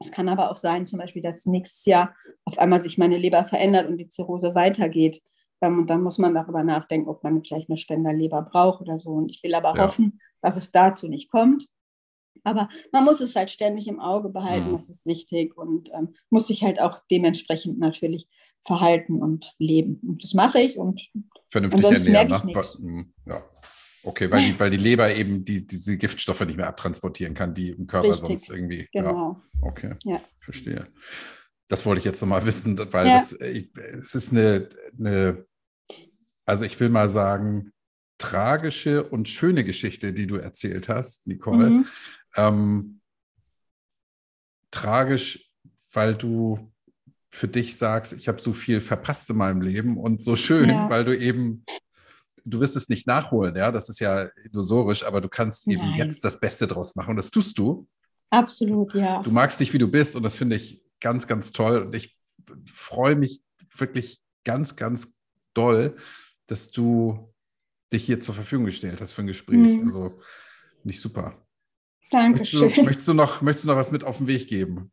[0.00, 3.44] Es kann aber auch sein, zum Beispiel, dass nächstes Jahr auf einmal sich meine Leber
[3.44, 5.22] verändert und die Zirrhose weitergeht.
[5.60, 9.10] Ähm, und dann muss man darüber nachdenken, ob man vielleicht eine Spenderleber braucht oder so.
[9.10, 9.84] Und ich will aber ja.
[9.84, 11.68] hoffen, dass es dazu nicht kommt.
[12.44, 14.72] Aber man muss es halt ständig im Auge behalten, mhm.
[14.72, 18.28] das ist wichtig und ähm, muss sich halt auch dementsprechend natürlich
[18.64, 20.00] verhalten und leben.
[20.06, 21.08] Und das mache ich und
[21.50, 22.46] vernünftig ernähren.
[22.46, 22.62] Ne?
[22.78, 23.44] Hm, ja.
[24.04, 27.70] Okay, weil die, weil die Leber eben die, diese Giftstoffe nicht mehr abtransportieren kann, die
[27.70, 28.28] im Körper Richtig.
[28.28, 28.88] sonst irgendwie.
[28.92, 29.42] Genau.
[29.54, 29.68] Ja.
[29.68, 30.20] Okay, ja.
[30.40, 30.88] verstehe.
[31.68, 33.14] Das wollte ich jetzt nochmal wissen, weil ja.
[33.14, 34.68] das, ich, es ist eine,
[34.98, 35.46] eine,
[36.44, 37.72] also ich will mal sagen,
[38.18, 41.70] tragische und schöne Geschichte, die du erzählt hast, Nicole.
[41.70, 41.86] Mhm.
[42.36, 43.00] Ähm,
[44.70, 45.50] tragisch,
[45.92, 46.72] weil du
[47.30, 50.90] für dich sagst, ich habe so viel verpasst in meinem Leben und so schön, ja.
[50.90, 51.64] weil du eben,
[52.44, 55.98] du wirst es nicht nachholen, ja, das ist ja illusorisch, aber du kannst eben Nein.
[55.98, 57.86] jetzt das Beste draus machen und das tust du.
[58.30, 59.22] Absolut, ja.
[59.22, 62.16] Du magst dich, wie du bist und das finde ich ganz, ganz toll und ich
[62.66, 63.42] freue mich
[63.76, 65.18] wirklich ganz, ganz
[65.54, 65.96] doll,
[66.46, 67.32] dass du
[67.92, 69.78] dich hier zur Verfügung gestellt hast für ein Gespräch.
[69.78, 69.82] Mhm.
[69.84, 70.18] Also
[70.84, 71.41] nicht super.
[72.12, 72.60] Dankeschön.
[72.60, 74.92] Möchtest du, möchtest, du noch, möchtest du noch was mit auf den Weg geben?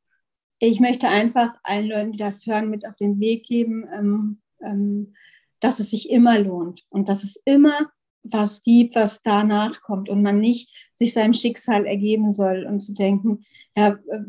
[0.59, 5.15] Ich möchte einfach allen Leuten, die das hören, mit auf den Weg geben, ähm, ähm,
[5.59, 7.91] dass es sich immer lohnt und dass es immer
[8.24, 12.93] was gibt, was danach kommt und man nicht sich seinem Schicksal ergeben soll und zu
[12.93, 13.41] denken,
[13.76, 14.24] ja, äh,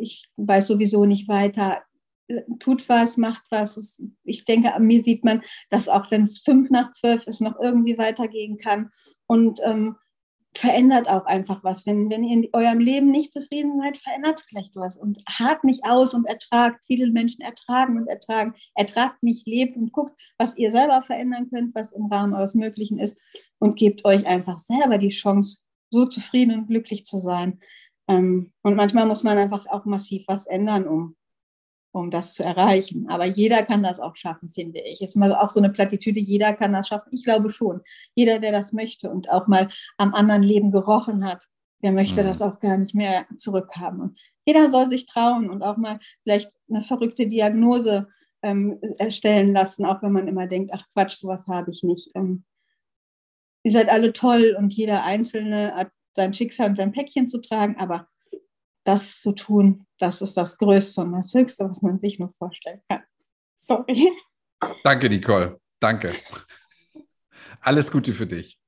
[0.00, 1.82] ich weiß sowieso nicht weiter,
[2.58, 4.02] tut was, macht was.
[4.24, 7.60] Ich denke, an mir sieht man, dass auch wenn es fünf nach zwölf ist, noch
[7.60, 8.90] irgendwie weitergehen kann.
[9.26, 9.96] Und ähm,
[10.54, 11.86] verändert auch einfach was.
[11.86, 15.84] Wenn, wenn ihr in eurem Leben nicht zufrieden seid, verändert vielleicht was und hakt nicht
[15.84, 16.84] aus und ertragt.
[16.84, 18.54] Viele Menschen ertragen und ertragen.
[18.74, 22.98] Ertragt nicht, lebt und guckt, was ihr selber verändern könnt, was im Rahmen eures Möglichen
[22.98, 23.18] ist
[23.58, 27.60] und gebt euch einfach selber die Chance, so zufrieden und glücklich zu sein.
[28.08, 31.16] Ähm, und manchmal muss man einfach auch massiv was ändern, um
[31.92, 33.08] um das zu erreichen.
[33.08, 35.02] Aber jeder kann das auch schaffen, finde ich.
[35.02, 37.10] Ist mal auch so eine Plattitüde, jeder kann das schaffen.
[37.12, 37.82] Ich glaube schon.
[38.14, 39.68] Jeder, der das möchte und auch mal
[39.98, 41.46] am anderen Leben gerochen hat,
[41.82, 42.26] der möchte mhm.
[42.26, 44.00] das auch gar nicht mehr zurückhaben.
[44.00, 48.08] Und jeder soll sich trauen und auch mal vielleicht eine verrückte Diagnose
[48.42, 52.10] ähm, erstellen lassen, auch wenn man immer denkt, ach Quatsch, sowas habe ich nicht.
[52.14, 52.44] Ähm,
[53.64, 57.76] ihr seid alle toll und jeder Einzelne hat sein Schicksal und sein Päckchen zu tragen,
[57.78, 58.08] aber
[58.84, 62.80] das zu tun, das ist das Größte und das Höchste, was man sich nur vorstellen
[62.88, 63.02] kann.
[63.58, 64.10] Sorry.
[64.82, 65.60] Danke, Nicole.
[65.80, 66.12] Danke.
[67.60, 68.58] Alles Gute für dich.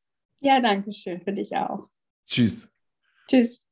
[0.41, 1.21] Ja, danke schön.
[1.23, 1.89] Für dich auch.
[2.25, 2.69] Tschüss.
[3.29, 3.65] Tschüss.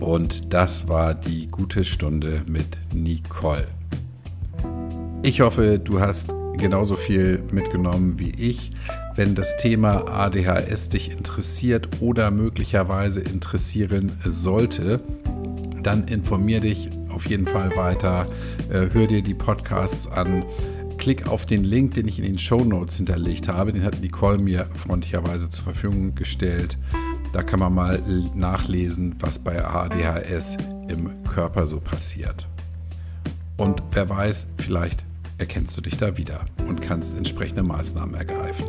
[0.00, 3.68] Und das war die gute Stunde mit Nicole.
[5.22, 8.72] Ich hoffe, du hast genauso viel mitgenommen wie ich.
[9.14, 15.00] Wenn das Thema ADHS dich interessiert oder möglicherweise interessieren sollte,
[15.82, 18.26] dann informier dich auf jeden Fall weiter.
[18.68, 20.44] Äh, hör dir die Podcasts an.
[20.98, 23.72] Klick auf den Link, den ich in den Show Notes hinterlegt habe.
[23.72, 26.76] Den hat Nicole mir freundlicherweise zur Verfügung gestellt.
[27.32, 28.02] Da kann man mal
[28.34, 30.56] nachlesen, was bei ADHS
[30.88, 32.46] im Körper so passiert.
[33.56, 35.06] Und wer weiß, vielleicht
[35.38, 38.66] erkennst du dich da wieder und kannst entsprechende Maßnahmen ergreifen.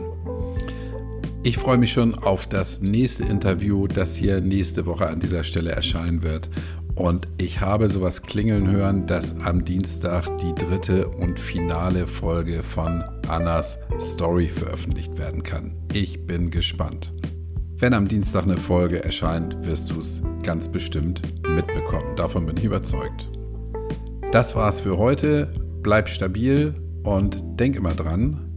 [1.43, 5.71] Ich freue mich schon auf das nächste Interview, das hier nächste Woche an dieser Stelle
[5.71, 6.49] erscheinen wird.
[6.95, 13.03] Und ich habe sowas klingeln hören, dass am Dienstag die dritte und finale Folge von
[13.27, 15.75] Annas Story veröffentlicht werden kann.
[15.93, 17.13] Ich bin gespannt.
[17.77, 22.15] Wenn am Dienstag eine Folge erscheint, wirst du es ganz bestimmt mitbekommen.
[22.15, 23.29] Davon bin ich überzeugt.
[24.31, 25.49] Das war's für heute
[25.81, 26.73] bleib stabil
[27.03, 28.51] und denk immer dran,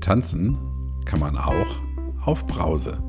[0.00, 0.58] tanzen
[1.04, 1.82] kann man auch
[2.24, 3.05] auf Brause.